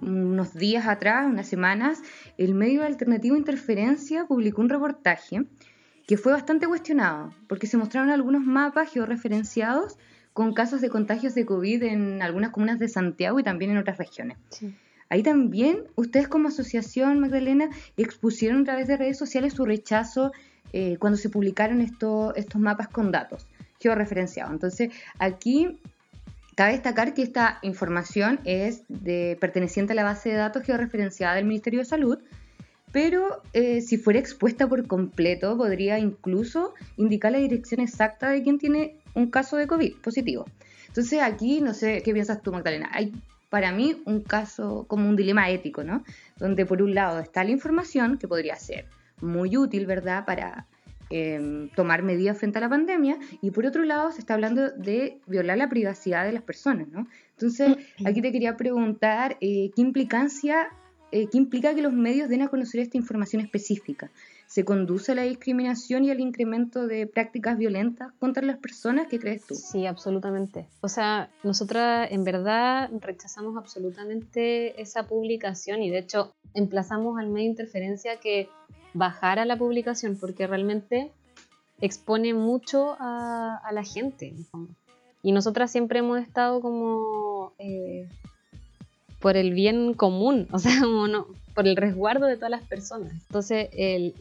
unos 0.00 0.54
días 0.54 0.86
atrás, 0.86 1.26
unas 1.26 1.46
semanas, 1.46 2.00
el 2.38 2.54
medio 2.54 2.82
alternativo 2.82 3.36
Interferencia 3.36 4.26
publicó 4.26 4.60
un 4.62 4.68
reportaje 4.68 5.44
que 6.06 6.16
fue 6.16 6.32
bastante 6.32 6.66
cuestionado, 6.66 7.32
porque 7.48 7.66
se 7.66 7.76
mostraron 7.76 8.10
algunos 8.10 8.42
mapas 8.42 8.92
georreferenciados 8.92 9.96
con 10.32 10.54
casos 10.54 10.80
de 10.80 10.88
contagios 10.88 11.34
de 11.34 11.46
COVID 11.46 11.82
en 11.84 12.22
algunas 12.22 12.50
comunas 12.50 12.78
de 12.78 12.88
Santiago 12.88 13.38
y 13.38 13.42
también 13.42 13.70
en 13.70 13.78
otras 13.78 13.98
regiones. 13.98 14.38
Sí. 14.48 14.74
Ahí 15.12 15.22
también 15.22 15.84
ustedes 15.94 16.26
como 16.26 16.48
asociación, 16.48 17.20
Magdalena, 17.20 17.68
expusieron 17.98 18.62
a 18.62 18.64
través 18.64 18.86
de 18.86 18.96
redes 18.96 19.18
sociales 19.18 19.52
su 19.52 19.66
rechazo 19.66 20.32
eh, 20.72 20.96
cuando 20.98 21.18
se 21.18 21.28
publicaron 21.28 21.82
estos 21.82 22.34
mapas 22.56 22.88
con 22.88 23.12
datos 23.12 23.46
georreferenciados. 23.78 24.54
Entonces, 24.54 24.90
aquí 25.18 25.78
cabe 26.56 26.72
destacar 26.72 27.12
que 27.12 27.20
esta 27.20 27.58
información 27.60 28.40
es 28.46 28.84
de, 28.88 29.36
perteneciente 29.38 29.92
a 29.92 29.96
la 29.96 30.04
base 30.04 30.30
de 30.30 30.36
datos 30.36 30.64
georreferenciada 30.64 31.34
del 31.34 31.44
Ministerio 31.44 31.80
de 31.80 31.84
Salud, 31.84 32.18
pero 32.90 33.42
eh, 33.52 33.82
si 33.82 33.98
fuera 33.98 34.18
expuesta 34.18 34.66
por 34.66 34.86
completo, 34.86 35.58
podría 35.58 35.98
incluso 35.98 36.72
indicar 36.96 37.32
la 37.32 37.38
dirección 37.38 37.82
exacta 37.82 38.30
de 38.30 38.42
quien 38.42 38.56
tiene 38.56 38.96
un 39.12 39.30
caso 39.30 39.58
de 39.58 39.66
COVID 39.66 39.96
positivo. 39.96 40.46
Entonces 40.88 41.20
aquí, 41.20 41.60
no 41.60 41.74
sé, 41.74 42.00
¿qué 42.02 42.14
piensas 42.14 42.40
tú, 42.40 42.50
Magdalena? 42.50 42.88
Hay 42.94 43.12
para 43.52 43.70
mí 43.70 44.00
un 44.06 44.22
caso 44.22 44.86
como 44.88 45.06
un 45.06 45.14
dilema 45.14 45.50
ético, 45.50 45.84
¿no? 45.84 46.04
Donde 46.38 46.64
por 46.64 46.80
un 46.80 46.94
lado 46.94 47.20
está 47.20 47.44
la 47.44 47.50
información, 47.50 48.16
que 48.16 48.26
podría 48.26 48.56
ser 48.56 48.86
muy 49.20 49.58
útil, 49.58 49.84
¿verdad?, 49.84 50.24
para 50.24 50.66
em, 51.10 51.68
tomar 51.76 52.02
medidas 52.02 52.38
frente 52.38 52.56
a 52.56 52.62
la 52.62 52.70
pandemia, 52.70 53.18
y 53.42 53.50
por 53.50 53.66
otro 53.66 53.84
lado 53.84 54.10
se 54.10 54.20
está 54.20 54.32
hablando 54.32 54.70
de 54.70 55.18
violar 55.26 55.58
la 55.58 55.68
privacidad 55.68 56.24
de 56.24 56.32
las 56.32 56.42
personas, 56.42 56.88
¿no? 56.88 57.06
Entonces, 57.32 57.76
aquí 58.06 58.22
te 58.22 58.32
quería 58.32 58.56
preguntar, 58.56 59.36
eh, 59.42 59.70
¿qué 59.76 59.82
implicancia, 59.82 60.68
eh, 61.10 61.26
qué 61.30 61.36
implica 61.36 61.74
que 61.74 61.82
los 61.82 61.92
medios 61.92 62.30
den 62.30 62.40
a 62.40 62.48
conocer 62.48 62.80
esta 62.80 62.96
información 62.96 63.42
específica? 63.42 64.10
Se 64.52 64.66
conduce 64.66 65.12
a 65.12 65.14
la 65.14 65.22
discriminación 65.22 66.04
y 66.04 66.10
al 66.10 66.20
incremento 66.20 66.86
de 66.86 67.06
prácticas 67.06 67.56
violentas 67.56 68.12
contra 68.18 68.44
las 68.44 68.58
personas? 68.58 69.06
¿Qué 69.08 69.18
crees 69.18 69.46
tú? 69.46 69.54
Sí, 69.54 69.86
absolutamente. 69.86 70.66
O 70.82 70.88
sea, 70.88 71.30
nosotras 71.42 72.12
en 72.12 72.22
verdad 72.22 72.90
rechazamos 73.00 73.56
absolutamente 73.56 74.78
esa 74.78 75.06
publicación 75.06 75.82
y 75.82 75.88
de 75.88 76.00
hecho 76.00 76.34
emplazamos 76.52 77.18
al 77.18 77.28
medio 77.28 77.46
de 77.46 77.50
interferencia 77.52 78.20
que 78.20 78.50
bajara 78.92 79.46
la 79.46 79.56
publicación 79.56 80.18
porque 80.20 80.46
realmente 80.46 81.10
expone 81.80 82.34
mucho 82.34 82.94
a, 83.00 83.62
la 83.72 83.84
gente. 83.84 84.34
Y 85.22 85.32
nosotras 85.32 85.70
siempre 85.70 86.00
hemos 86.00 86.20
estado 86.20 86.60
como 86.60 87.54
eh, 87.58 88.06
por 89.18 89.38
el 89.38 89.54
bien 89.54 89.94
común, 89.94 90.46
o 90.52 90.58
sea, 90.58 90.78
como 90.78 91.08
no, 91.08 91.26
por 91.54 91.66
el 91.66 91.76
resguardo 91.76 92.26
de 92.26 92.36
todas 92.36 92.50
las 92.50 92.62
personas. 92.62 93.12
Entonces, 93.12 93.68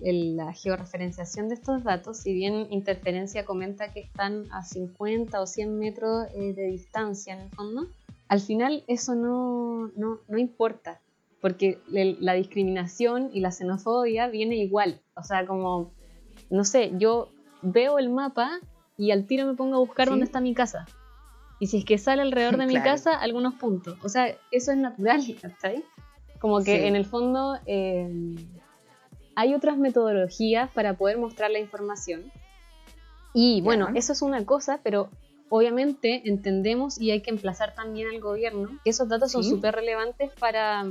la 0.02 0.54
georreferenciación 0.54 1.48
de 1.50 1.56
estos 1.56 1.84
datos, 1.84 2.17
si 2.17 2.34
bien 2.34 2.67
Interferencia 2.72 3.46
comenta 3.46 3.94
que 3.94 4.02
están 4.02 4.46
a 4.52 4.63
50 4.63 5.39
o 5.39 5.48
100 5.48 5.80
metros 5.80 6.28
eh, 6.36 6.54
de 6.54 6.67
distancia 6.67 7.34
en 7.34 7.41
el 7.41 7.50
fondo, 7.50 7.88
al 8.28 8.39
final 8.39 8.84
eso 8.88 9.15
no, 9.15 9.91
no, 9.96 10.20
no 10.28 10.38
importa, 10.38 11.02
porque 11.41 11.80
la 11.89 12.34
discriminación 12.34 13.30
y 13.34 13.41
la 13.41 13.52
xenofobia 13.52 14.28
viene 14.28 14.56
igual. 14.58 15.02
O 15.15 15.24
sea, 15.24 15.46
como, 15.46 15.91
no 16.50 16.63
sé, 16.63 16.91
yo 16.98 17.30
veo 17.62 18.00
el 18.00 18.10
mapa 18.10 18.60
y 18.98 19.12
al 19.12 19.26
tiro 19.26 19.46
me 19.48 19.56
pongo 19.56 19.76
a 19.76 19.80
buscar 19.80 20.10
dónde 20.10 20.26
está 20.26 20.39
mi 20.39 20.54
casa. 20.54 20.86
Y 21.60 21.67
si 21.67 21.78
es 21.78 21.86
que 21.86 21.98
sale 21.98 22.22
alrededor 22.22 22.58
de 22.58 22.67
mi 22.67 22.74
casa, 22.84 23.17
algunos 23.17 23.56
puntos. 23.56 23.98
O 24.04 24.10
sea, 24.10 24.28
eso 24.52 24.72
es 24.72 24.78
natural, 24.78 25.22
¿cachai? 25.41 25.84
Como 26.41 26.63
que 26.63 26.88
en 26.88 26.95
el 26.95 27.06
fondo 27.06 27.60
eh, 27.67 28.10
hay 29.36 29.54
otras 29.54 29.77
metodologías 29.77 30.71
para 30.71 30.95
poder 30.95 31.19
mostrar 31.19 31.51
la 31.51 31.60
información. 31.60 32.32
Y 33.32 33.62
bueno, 33.62 33.89
eso 33.93 34.12
es 34.12 34.23
una 34.23 34.43
cosa, 34.43 34.80
pero 34.84 35.10
obviamente 35.49 36.23
entendemos 36.25 36.99
y 36.99 37.12
hay 37.12 37.21
que 37.21 37.30
emplazar 37.30 37.75
también 37.75 38.08
al 38.08 38.19
gobierno. 38.19 38.69
Que 38.84 38.89
esos 38.89 39.08
datos 39.08 39.32
son 39.32 39.43
súper 39.43 39.75
relevantes 39.75 40.32
para, 40.39 40.84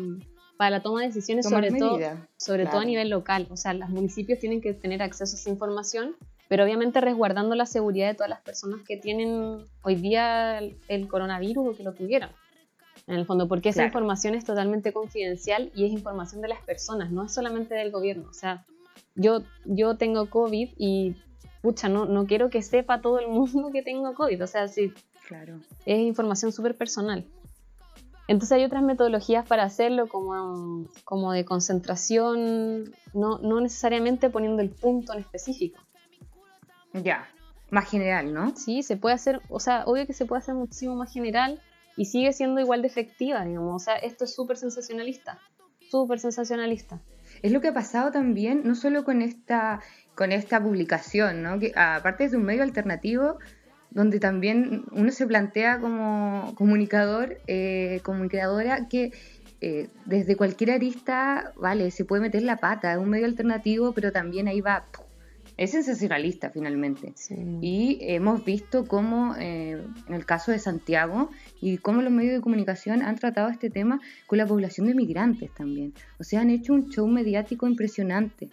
para 0.57 0.71
la 0.71 0.83
toma 0.83 1.01
de 1.01 1.09
decisiones, 1.09 1.49
sobre, 1.49 1.73
todo, 1.73 1.99
sobre 2.37 2.67
todo 2.67 2.79
a 2.79 2.85
nivel 2.85 3.11
local. 3.11 3.49
O 3.51 3.57
sea, 3.57 3.75
los 3.75 3.89
municipios 3.89 4.39
tienen 4.39 4.61
que 4.61 4.73
tener 4.73 5.03
acceso 5.03 5.35
a 5.35 5.39
esa 5.41 5.51
información, 5.51 6.15
pero 6.49 6.63
obviamente 6.63 7.01
resguardando 7.01 7.57
la 7.57 7.67
seguridad 7.67 8.07
de 8.07 8.15
todas 8.15 8.31
las 8.31 8.41
personas 8.41 8.83
que 8.87 8.97
tienen 8.97 9.65
hoy 9.83 9.97
día 9.97 10.61
el 10.61 11.09
coronavirus 11.09 11.75
o 11.75 11.77
que 11.77 11.83
lo 11.83 11.93
tuvieron 11.93 12.31
en 13.11 13.17
el 13.19 13.27
fondo, 13.27 13.49
porque 13.49 13.71
esa 13.71 13.85
información 13.85 14.35
es 14.35 14.45
totalmente 14.45 14.93
confidencial 14.93 15.73
y 15.75 15.85
es 15.85 15.93
información 15.93 16.41
de 16.43 16.49
las 16.49 16.61
personas, 16.63 17.11
no 17.11 17.25
es 17.25 17.35
solamente 17.35 17.75
del 17.75 17.91
gobierno. 17.91 18.29
O 18.31 18.33
sea, 18.33 18.65
yo, 19.17 19.43
yo 19.65 19.97
tengo 19.97 20.31
COVID 20.31 20.71
y, 20.79 21.17
pucha, 21.61 21.89
no, 21.89 22.07
no 22.07 22.27
quiero 22.27 22.51
que 22.51 22.63
sepa 22.63 23.01
todo 23.01 23.19
el 23.19 23.27
mundo 23.29 23.71
que 23.73 23.83
tengo 23.83 24.15
COVID. 24.15 24.45
O 24.45 24.47
sea, 24.47 24.69
sí, 24.69 24.93
claro. 25.27 25.59
es 25.87 25.99
información 25.99 26.53
súper 26.53 26.77
personal. 26.77 27.27
Entonces 28.29 28.53
hay 28.53 28.65
otras 28.65 28.85
metodologías 28.85 29.45
para 29.45 29.65
hacerlo, 29.65 30.07
como, 30.07 30.87
como 31.03 31.33
de 31.33 31.45
concentración, 31.45 32.95
no, 33.13 33.39
no 33.39 33.61
necesariamente 33.61 34.31
poniendo 34.31 34.63
el 34.63 34.71
punto 34.71 35.15
en 35.15 35.19
específico. 35.19 35.81
Ya, 36.93 37.27
más 37.71 37.91
general, 37.91 38.33
¿no? 38.33 38.55
Sí, 38.55 38.85
se 38.85 38.97
puede 38.97 39.17
hacer, 39.17 39.41
o 39.49 39.59
sea, 39.59 39.83
obvio 39.87 40.07
que 40.07 40.13
se 40.13 40.27
puede 40.27 40.39
hacer 40.39 40.55
muchísimo 40.55 40.95
más 40.95 41.13
general, 41.13 41.61
y 42.01 42.07
sigue 42.07 42.33
siendo 42.33 42.63
igual 42.63 42.81
de 42.81 42.89
efectiva, 42.89 43.45
digamos. 43.45 43.83
O 43.83 43.85
sea, 43.85 43.97
esto 43.97 44.25
es 44.25 44.35
súper 44.35 44.57
sensacionalista, 44.57 45.39
súper 45.91 46.19
sensacionalista. 46.19 46.99
Es 47.43 47.53
lo 47.53 47.61
que 47.61 47.69
ha 47.69 47.75
pasado 47.75 48.11
también, 48.11 48.63
no 48.65 48.75
solo 48.75 49.05
con 49.05 49.21
esta, 49.21 49.81
con 50.15 50.33
esta 50.33 50.63
publicación, 50.63 51.43
¿no? 51.43 51.59
que 51.59 51.75
aparte 51.77 52.25
es 52.25 52.31
de 52.31 52.39
un 52.39 52.45
medio 52.45 52.63
alternativo 52.63 53.37
donde 53.91 54.19
también 54.19 54.85
uno 54.93 55.13
se 55.13 55.27
plantea 55.27 55.79
como 55.79 56.55
comunicador, 56.55 57.37
eh, 57.47 58.01
comunicadora, 58.03 58.89
que 58.89 59.13
eh, 59.61 59.89
desde 60.07 60.37
cualquier 60.37 60.71
arista, 60.71 61.53
vale, 61.57 61.91
se 61.91 62.07
puede 62.07 62.23
meter 62.23 62.45
la 62.45 62.57
pata, 62.57 62.93
es 62.93 62.99
un 62.99 63.11
medio 63.11 63.27
alternativo, 63.27 63.93
pero 63.93 64.11
también 64.11 64.49
ahí 64.49 64.63
va 64.63 64.87
es 65.61 65.73
sensacionalista 65.73 66.49
finalmente. 66.49 67.13
Y 67.61 67.99
hemos 68.01 68.43
visto 68.47 68.87
cómo, 68.87 69.37
eh, 69.37 69.79
en 70.09 70.15
el 70.15 70.25
caso 70.25 70.53
de 70.53 70.59
Santiago, 70.59 71.31
y 71.61 71.77
cómo 71.77 72.01
los 72.01 72.11
medios 72.11 72.33
de 72.33 72.41
comunicación 72.41 73.03
han 73.03 73.17
tratado 73.17 73.51
este 73.51 73.69
tema 73.69 74.01
con 74.27 74.39
la 74.39 74.47
población 74.47 74.87
de 74.87 74.95
migrantes 74.95 75.53
también. 75.53 75.93
O 76.19 76.25
sea, 76.25 76.41
han 76.41 76.49
hecho 76.49 76.73
un 76.73 76.89
show 76.89 77.07
mediático 77.07 77.67
impresionante. 77.67 78.49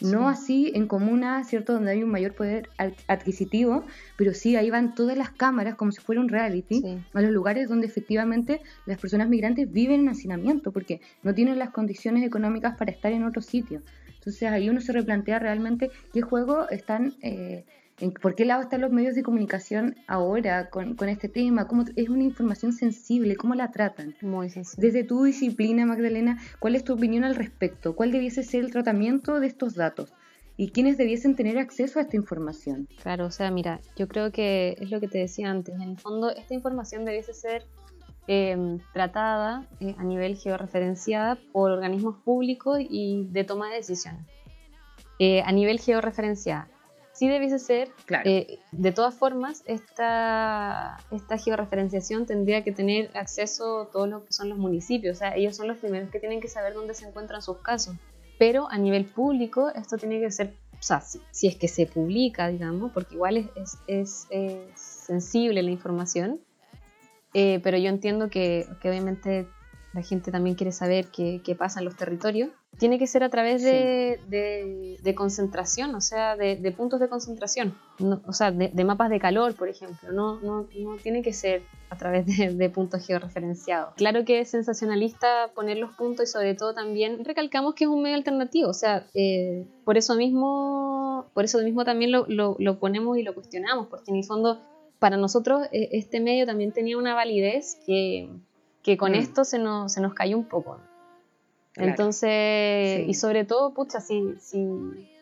No 0.00 0.28
así 0.28 0.70
en 0.74 0.86
comunas, 0.86 1.48
¿cierto?, 1.48 1.72
donde 1.74 1.90
hay 1.92 2.02
un 2.02 2.10
mayor 2.10 2.32
poder 2.32 2.68
adquisitivo, 3.08 3.84
pero 4.16 4.32
sí 4.32 4.54
ahí 4.54 4.70
van 4.70 4.94
todas 4.94 5.16
las 5.16 5.30
cámaras 5.30 5.74
como 5.74 5.90
si 5.90 6.00
fuera 6.00 6.20
un 6.20 6.28
reality 6.28 6.82
a 7.12 7.20
los 7.22 7.30
lugares 7.30 7.68
donde 7.68 7.86
efectivamente 7.86 8.60
las 8.86 8.98
personas 8.98 9.28
migrantes 9.28 9.70
viven 9.70 10.00
en 10.00 10.08
hacinamiento 10.08 10.72
porque 10.72 11.00
no 11.22 11.34
tienen 11.34 11.58
las 11.58 11.70
condiciones 11.70 12.24
económicas 12.24 12.76
para 12.76 12.90
estar 12.90 13.12
en 13.12 13.24
otro 13.24 13.42
sitio. 13.42 13.82
Entonces 14.22 14.44
ahí 14.44 14.70
uno 14.70 14.80
se 14.80 14.92
replantea 14.92 15.40
realmente 15.40 15.90
qué 16.12 16.22
juego 16.22 16.68
están, 16.70 17.14
eh, 17.22 17.64
en, 17.98 18.12
por 18.12 18.36
qué 18.36 18.44
lado 18.44 18.62
están 18.62 18.80
los 18.80 18.92
medios 18.92 19.16
de 19.16 19.24
comunicación 19.24 19.96
ahora 20.06 20.70
con, 20.70 20.96
este 21.08 21.28
tema, 21.28 21.66
cómo 21.66 21.84
es 21.96 22.08
una 22.08 22.22
información 22.22 22.72
sensible, 22.72 23.34
cómo 23.34 23.56
la 23.56 23.72
tratan. 23.72 24.14
Muy 24.22 24.48
sensible. 24.48 24.86
Desde 24.86 25.02
tu 25.02 25.24
disciplina, 25.24 25.86
Magdalena, 25.86 26.38
¿cuál 26.60 26.76
es 26.76 26.84
tu 26.84 26.92
opinión 26.92 27.24
al 27.24 27.34
respecto? 27.34 27.96
¿Cuál 27.96 28.12
debiese 28.12 28.44
ser 28.44 28.64
el 28.64 28.70
tratamiento 28.70 29.40
de 29.40 29.48
estos 29.48 29.74
datos? 29.74 30.12
¿Y 30.56 30.70
quiénes 30.70 30.98
debiesen 30.98 31.34
tener 31.34 31.58
acceso 31.58 31.98
a 31.98 32.02
esta 32.02 32.14
información? 32.14 32.86
Claro, 33.02 33.26
o 33.26 33.30
sea, 33.32 33.50
mira, 33.50 33.80
yo 33.96 34.06
creo 34.06 34.30
que 34.30 34.76
es 34.78 34.88
lo 34.92 35.00
que 35.00 35.08
te 35.08 35.18
decía 35.18 35.50
antes, 35.50 35.74
en 35.74 35.82
el 35.82 35.98
fondo 35.98 36.30
esta 36.30 36.54
información 36.54 37.04
debiese 37.04 37.34
ser 37.34 37.64
Em, 38.28 38.78
tratada 38.92 39.66
eh, 39.80 39.96
a 39.98 40.04
nivel 40.04 40.36
georreferenciada 40.36 41.38
por 41.52 41.72
organismos 41.72 42.16
públicos 42.24 42.78
y 42.80 43.26
de 43.30 43.42
toma 43.42 43.68
de 43.68 43.76
decisiones. 43.76 44.24
Eh, 45.18 45.42
a 45.42 45.50
nivel 45.50 45.80
georreferenciada, 45.80 46.68
sí 47.12 47.28
debiese 47.28 47.58
ser. 47.58 47.90
Claro. 48.06 48.30
Eh, 48.30 48.60
de 48.70 48.92
todas 48.92 49.14
formas, 49.14 49.64
esta, 49.66 50.98
esta 51.10 51.36
georreferenciación 51.36 52.26
tendría 52.26 52.62
que 52.62 52.70
tener 52.70 53.10
acceso 53.16 53.82
a 53.82 53.90
todos 53.90 54.08
lo 54.08 54.24
que 54.24 54.32
son 54.32 54.48
los 54.48 54.58
municipios. 54.58 55.16
O 55.16 55.18
sea, 55.18 55.34
ellos 55.34 55.56
son 55.56 55.66
los 55.66 55.78
primeros 55.78 56.10
que 56.10 56.20
tienen 56.20 56.40
que 56.40 56.48
saber 56.48 56.74
dónde 56.74 56.94
se 56.94 57.06
encuentran 57.06 57.42
sus 57.42 57.58
casos. 57.58 57.96
Pero 58.38 58.70
a 58.70 58.78
nivel 58.78 59.04
público, 59.04 59.68
esto 59.74 59.96
tiene 59.96 60.20
que 60.20 60.30
ser, 60.30 60.54
o 60.72 60.82
sea, 60.82 61.00
si, 61.00 61.46
es 61.46 61.56
que 61.56 61.68
se 61.68 61.86
publica, 61.86 62.48
digamos, 62.48 62.92
porque 62.92 63.14
igual 63.14 63.36
es, 63.36 63.78
es, 63.86 64.26
es, 64.30 64.72
sensible 64.74 65.62
la 65.62 65.70
información. 65.70 66.40
Eh, 67.34 67.60
pero 67.62 67.78
yo 67.78 67.88
entiendo 67.88 68.28
que, 68.28 68.66
que 68.80 68.90
obviamente 68.90 69.48
la 69.92 70.02
gente 70.02 70.30
también 70.30 70.56
quiere 70.56 70.72
saber 70.72 71.06
qué, 71.08 71.40
qué 71.44 71.54
pasa 71.54 71.80
en 71.80 71.86
los 71.86 71.96
territorios 71.96 72.50
tiene 72.78 72.98
que 72.98 73.06
ser 73.06 73.22
a 73.22 73.28
través 73.28 73.62
de, 73.62 74.18
de, 75.02 75.14
concentración, 75.14 75.94
o 75.94 76.00
sea, 76.00 76.36
de, 76.36 76.56
de 76.56 76.72
puntos 76.72 77.00
de 77.00 77.08
concentración, 77.08 77.76
o 78.26 78.32
sea, 78.32 78.50
de, 78.50 78.84
mapas 78.84 79.10
de 79.10 79.20
calor, 79.20 79.54
por 79.54 79.68
ejemplo, 79.68 80.10
no, 80.10 80.40
no, 80.40 80.66
no 80.74 80.96
tiene 80.96 81.22
que 81.22 81.34
ser 81.34 81.62
a 81.90 81.96
través 81.96 82.26
de, 82.26 82.70
puntos 82.70 83.06
georreferenciados. 83.06 83.94
Claro 83.94 84.24
que 84.24 84.40
es 84.40 84.50
sensacionalista 84.50 85.50
poner 85.54 85.76
los 85.76 85.94
puntos 85.94 86.28
y 86.28 86.32
sobre 86.32 86.54
todo 86.54 86.74
también 86.74 87.24
recalcamos 87.24 87.74
que 87.74 87.84
es 87.84 87.90
un 87.90 88.02
medio 88.02 88.16
alternativo, 88.16 88.70
o 88.70 88.74
sea, 88.74 89.06
eh, 89.14 89.66
por 89.84 89.98
eso 89.98 90.14
mismo, 90.14 91.26
por 91.34 91.44
eso 91.44 91.58
mismo 91.58 91.84
también 91.84 92.10
lo, 92.10 92.24
lo, 92.26 92.56
lo, 92.58 92.78
ponemos 92.78 93.18
y 93.18 93.22
lo 93.22 93.34
cuestionamos, 93.34 93.88
porque 93.88 94.10
en 94.10 94.16
el 94.16 94.24
fondo 94.24 94.60
para 95.02 95.16
nosotros 95.16 95.66
eh, 95.72 95.88
este 95.90 96.20
medio 96.20 96.46
también 96.46 96.70
tenía 96.70 96.96
una 96.96 97.12
validez 97.12 97.76
que, 97.84 98.30
que 98.84 98.96
con 98.96 99.10
mm. 99.10 99.16
esto 99.16 99.44
se 99.44 99.58
nos, 99.58 99.92
se 99.92 100.00
nos 100.00 100.14
cayó 100.14 100.38
un 100.38 100.44
poco. 100.44 100.78
Entonces, 101.74 103.08
y 103.08 103.14
sobre 103.14 103.44
todo, 103.44 103.74
pucha, 103.74 104.00
si, 104.00 104.36
si, 104.38 104.64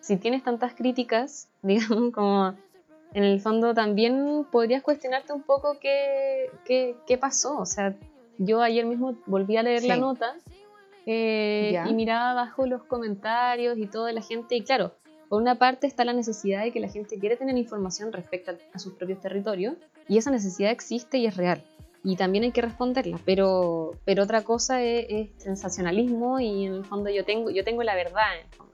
si 0.03 0.19
tienes 0.19 0.45
tantas 0.45 0.75
críticas, 0.75 1.49
digamos, 1.63 2.13
como 2.13 2.55
en 3.15 3.25
el 3.25 3.41
fondo 3.41 3.73
también 3.73 4.45
podrías 4.53 4.83
cuestionarte 4.83 5.33
un 5.33 5.45
poco 5.45 5.79
qué, 5.81 6.51
qué, 6.67 6.95
qué 7.07 7.17
pasó. 7.17 7.57
O 7.59 7.65
sea, 7.65 7.97
yo 8.37 8.61
ayer 8.61 8.85
mismo 8.85 9.17
volví 9.25 9.57
a 9.57 9.63
leer 9.63 9.85
la 9.85 9.97
nota 9.97 10.35
eh, 11.07 11.83
y 11.89 11.95
miraba 11.95 12.33
abajo 12.33 12.67
los 12.67 12.83
comentarios 12.83 13.79
y 13.79 13.87
toda 13.87 14.13
la 14.13 14.21
gente, 14.21 14.57
y 14.57 14.61
claro, 14.61 14.93
por 15.31 15.41
una 15.41 15.55
parte 15.55 15.87
está 15.87 16.05
la 16.05 16.13
necesidad 16.13 16.65
de 16.65 16.73
que 16.73 16.81
la 16.81 16.89
gente 16.89 17.21
quiere 17.21 17.37
tener 17.37 17.57
información 17.57 18.13
respecto 18.13 18.51
a, 18.51 18.55
a 18.75 18.79
sus 18.81 18.95
propios 18.95 19.21
territorios, 19.21 19.77
y 20.09 20.19
esa 20.19 20.33
necesidad 20.33 20.73
existe 20.73 21.19
y 21.19 21.27
es 21.27 21.37
real 21.37 21.63
y 22.03 22.17
también 22.17 22.45
hay 22.45 22.53
que 22.53 22.63
responderla, 22.63 23.19
pero, 23.27 23.93
pero 24.05 24.23
otra 24.23 24.43
cosa 24.43 24.83
es, 24.83 25.29
sensacionalismo 25.37 26.41
y 26.41 26.65
en 26.67 26.75
el 26.75 26.85
fondo 26.85 27.11
yo 27.11 27.25
tengo, 27.25 27.51
yo 27.51 27.63
tengo 27.63 27.83
la 27.83 27.95
verdad, 27.95 28.25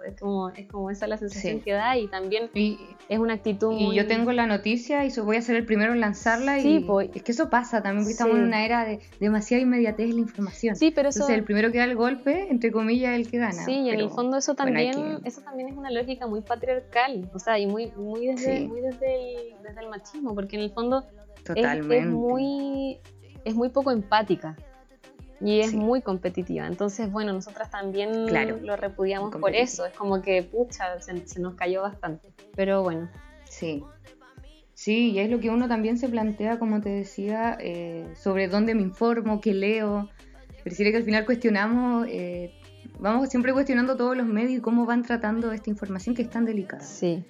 es 0.07 0.21
como, 0.21 0.51
es 0.51 0.69
como 0.69 0.91
esa 0.91 1.09
la 1.09 1.17
sensación 1.17 1.61
que 1.61 1.73
da 1.73 1.97
y 1.97 2.07
también 2.07 2.51
es 2.55 3.19
una 3.19 3.35
actitud 3.35 3.73
Y 3.73 3.97
yo 3.97 4.07
tengo 4.07 4.31
la 4.31 4.47
noticia 4.47 5.05
y 5.05 5.11
voy 5.21 5.37
a 5.37 5.43
ser 5.43 5.57
el 5.57 5.67
primero 5.67 5.93
en 5.93 6.01
lanzarla 6.01 6.61
y 6.61 6.81
pues, 6.81 7.11
es 7.15 7.23
que 7.25 7.33
eso 7.33 7.51
pasa 7.51 7.83
también 7.83 8.05
porque 8.05 8.13
estamos 8.13 8.37
en 8.37 8.45
una 8.45 8.65
era 8.65 8.85
de 8.85 9.01
demasiada 9.19 9.63
inmediatez 9.63 10.11
en 10.11 10.17
la 10.17 10.23
información. 10.23 10.77
Sí, 10.77 10.93
pero 10.93 11.09
eso... 11.09 11.19
Entonces 11.19 11.39
el 11.39 11.45
primero 11.45 11.73
que 11.73 11.79
da 11.79 11.85
el 11.85 11.97
golpe, 11.97 12.47
entre 12.51 12.71
comillas, 12.71 13.15
es 13.15 13.27
el 13.27 13.31
que 13.31 13.39
gana. 13.39 13.65
Sí, 13.65 13.73
y 13.73 13.91
en 13.91 13.99
el 13.99 14.11
fondo 14.11 14.37
eso 14.37 14.55
también, 14.55 15.21
eso 15.25 15.41
también 15.41 15.71
es 15.71 15.77
una 15.77 15.91
lógica 15.91 16.29
muy 16.29 16.43
patriarcal, 16.43 17.29
o 17.35 17.39
sea, 17.41 17.59
y 17.59 17.67
muy, 17.67 17.91
muy, 17.97 18.29
desde, 18.29 18.69
muy 18.69 18.81
desde, 18.81 19.35
el, 19.35 19.63
desde 19.65 19.81
el 19.81 19.89
machismo, 19.89 20.35
porque 20.35 20.57
en 20.57 20.63
el 20.63 20.71
fondo 20.71 21.05
Totalmente. 21.47 21.99
es 21.99 22.07
muy 22.07 22.99
es 23.47 23.55
muy 23.55 23.69
poco 23.69 23.93
empática 23.93 24.57
y 25.41 25.61
es 25.61 25.73
muy 25.73 26.03
competitiva. 26.03 26.67
Entonces, 26.67 27.11
bueno, 27.13 27.33
nosotras 27.33 27.71
también 27.71 28.27
lo 28.67 28.77
repudiamos 28.77 29.37
por 29.37 29.55
eso. 29.55 29.87
Es 29.87 29.95
como 29.95 30.21
que, 30.21 30.43
pucha, 30.43 31.01
se, 31.01 31.41
nos 31.41 31.55
cayó 31.55 31.83
bastante. 31.83 32.29
Pero 32.57 32.83
bueno. 32.83 33.09
Sí. 33.45 33.85
Sí, 34.75 35.13
y 35.13 35.21
es 35.21 35.31
lo 35.31 35.39
que 35.39 35.49
uno 35.51 35.69
también 35.69 35.97
se 35.97 36.09
plantea, 36.09 36.59
como 36.59 36.81
te 36.81 36.89
decía, 36.89 37.57
eh, 37.61 38.13
sobre 38.17 38.49
dónde 38.49 38.75
me 38.75 38.83
informo, 38.83 39.41
qué 39.41 39.55
leo. 39.55 40.09
Pareciera 40.65 40.91
que 40.91 40.97
al 40.97 41.05
final 41.05 41.25
cuestionamos, 41.25 42.07
eh, 42.11 42.53
vamos 42.99 43.29
siempre 43.29 43.53
cuestionando 43.53 43.97
todos 43.97 44.17
los 44.17 44.27
medios 44.27 44.59
y 44.59 44.61
cómo 44.61 44.87
van 44.87 45.05
tratando 45.05 45.53
esta 45.53 45.71
información 45.71 46.17
que 46.17 46.23
es 46.23 46.31
tan 46.31 46.45
delicada. 46.45 46.83
Sí. 46.83 47.25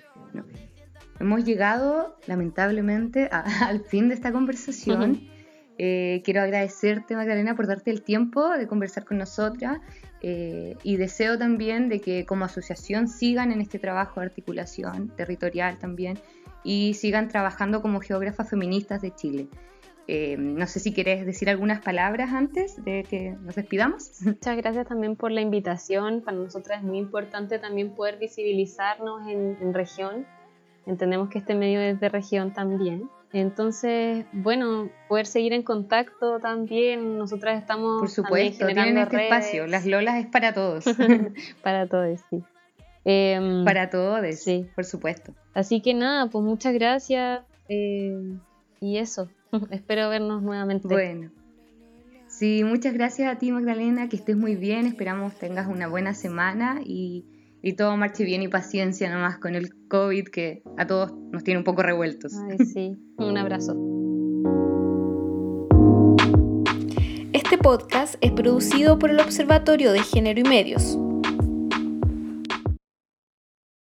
Hemos 1.20 1.44
llegado, 1.44 2.16
lamentablemente, 2.26 3.28
al 3.60 3.80
fin 3.80 4.08
de 4.08 4.14
esta 4.14 4.32
conversación. 4.32 5.28
Eh, 5.78 6.22
quiero 6.24 6.42
agradecerte, 6.42 7.16
Magdalena, 7.16 7.54
por 7.54 7.66
darte 7.66 7.90
el 7.90 8.02
tiempo 8.02 8.48
de 8.48 8.66
conversar 8.66 9.04
con 9.04 9.18
nosotras 9.18 9.80
eh, 10.22 10.76
y 10.82 10.96
deseo 10.96 11.36
también 11.36 11.88
de 11.88 12.00
que 12.00 12.24
como 12.24 12.46
asociación 12.46 13.08
sigan 13.08 13.52
en 13.52 13.60
este 13.60 13.78
trabajo 13.78 14.20
de 14.20 14.26
articulación 14.26 15.08
territorial 15.16 15.78
también 15.78 16.18
y 16.64 16.94
sigan 16.94 17.28
trabajando 17.28 17.82
como 17.82 18.00
geógrafas 18.00 18.48
feministas 18.48 19.02
de 19.02 19.14
Chile. 19.14 19.48
Eh, 20.08 20.36
no 20.38 20.66
sé 20.66 20.78
si 20.78 20.94
quieres 20.94 21.26
decir 21.26 21.50
algunas 21.50 21.82
palabras 21.82 22.32
antes 22.32 22.82
de 22.82 23.04
que 23.04 23.32
nos 23.32 23.56
despidamos. 23.56 24.12
Muchas 24.24 24.56
gracias 24.56 24.86
también 24.86 25.16
por 25.16 25.30
la 25.30 25.42
invitación. 25.42 26.22
Para 26.22 26.38
nosotras 26.38 26.78
es 26.78 26.84
muy 26.84 26.98
importante 26.98 27.58
también 27.58 27.90
poder 27.90 28.18
visibilizarnos 28.18 29.28
en, 29.28 29.58
en 29.60 29.74
región. 29.74 30.26
Entendemos 30.86 31.28
que 31.28 31.38
este 31.38 31.54
medio 31.54 31.80
es 31.80 32.00
de 32.00 32.08
región 32.08 32.52
también. 32.52 33.10
Entonces, 33.32 34.24
bueno, 34.32 34.90
poder 35.08 35.26
seguir 35.26 35.52
en 35.52 35.62
contacto 35.62 36.38
también. 36.38 37.18
Nosotras 37.18 37.60
estamos. 37.60 38.00
Por 38.00 38.10
supuesto, 38.10 38.66
tienen 38.66 38.98
este 38.98 39.24
espacio. 39.24 39.66
Las 39.66 39.86
Lolas 39.86 40.16
es 40.16 40.26
para 40.26 40.54
todos. 40.54 40.84
para 41.62 41.86
todos, 41.86 42.20
sí. 42.30 42.42
Em, 43.04 43.64
para 43.64 43.90
todos, 43.90 44.24
sí. 44.36 44.66
Por 44.74 44.84
supuesto. 44.84 45.32
Así 45.54 45.80
que 45.80 45.94
nada, 45.94 46.28
pues 46.28 46.44
muchas 46.44 46.74
gracias. 46.74 47.42
Eh, 47.68 48.36
y 48.80 48.98
eso. 48.98 49.28
Espero 49.70 50.08
vernos 50.08 50.42
nuevamente. 50.42 50.88
Bueno. 50.88 51.30
Sí, 52.28 52.64
muchas 52.64 52.92
gracias 52.92 53.32
a 53.32 53.38
ti, 53.38 53.52
Magdalena. 53.52 54.08
Que 54.08 54.16
estés 54.16 54.36
muy 54.36 54.56
bien. 54.56 54.86
Esperamos 54.86 55.34
tengas 55.36 55.66
una 55.66 55.88
buena 55.88 56.14
semana 56.14 56.80
y 56.84 57.24
y 57.66 57.72
todo 57.72 57.96
marche 57.96 58.22
bien 58.22 58.42
y 58.42 58.48
paciencia 58.48 59.10
nomás 59.10 59.38
con 59.38 59.56
el 59.56 59.74
COVID 59.88 60.28
que 60.28 60.62
a 60.78 60.86
todos 60.86 61.12
nos 61.32 61.42
tiene 61.42 61.58
un 61.58 61.64
poco 61.64 61.82
revueltos. 61.82 62.32
Ay, 62.48 62.58
sí, 62.64 62.96
un 63.16 63.36
abrazo. 63.36 63.74
Este 67.32 67.58
podcast 67.58 68.14
es 68.20 68.30
producido 68.30 69.00
por 69.00 69.10
el 69.10 69.18
Observatorio 69.18 69.92
de 69.92 69.98
Género 69.98 70.38
y 70.38 70.44
Medios. 70.44 70.96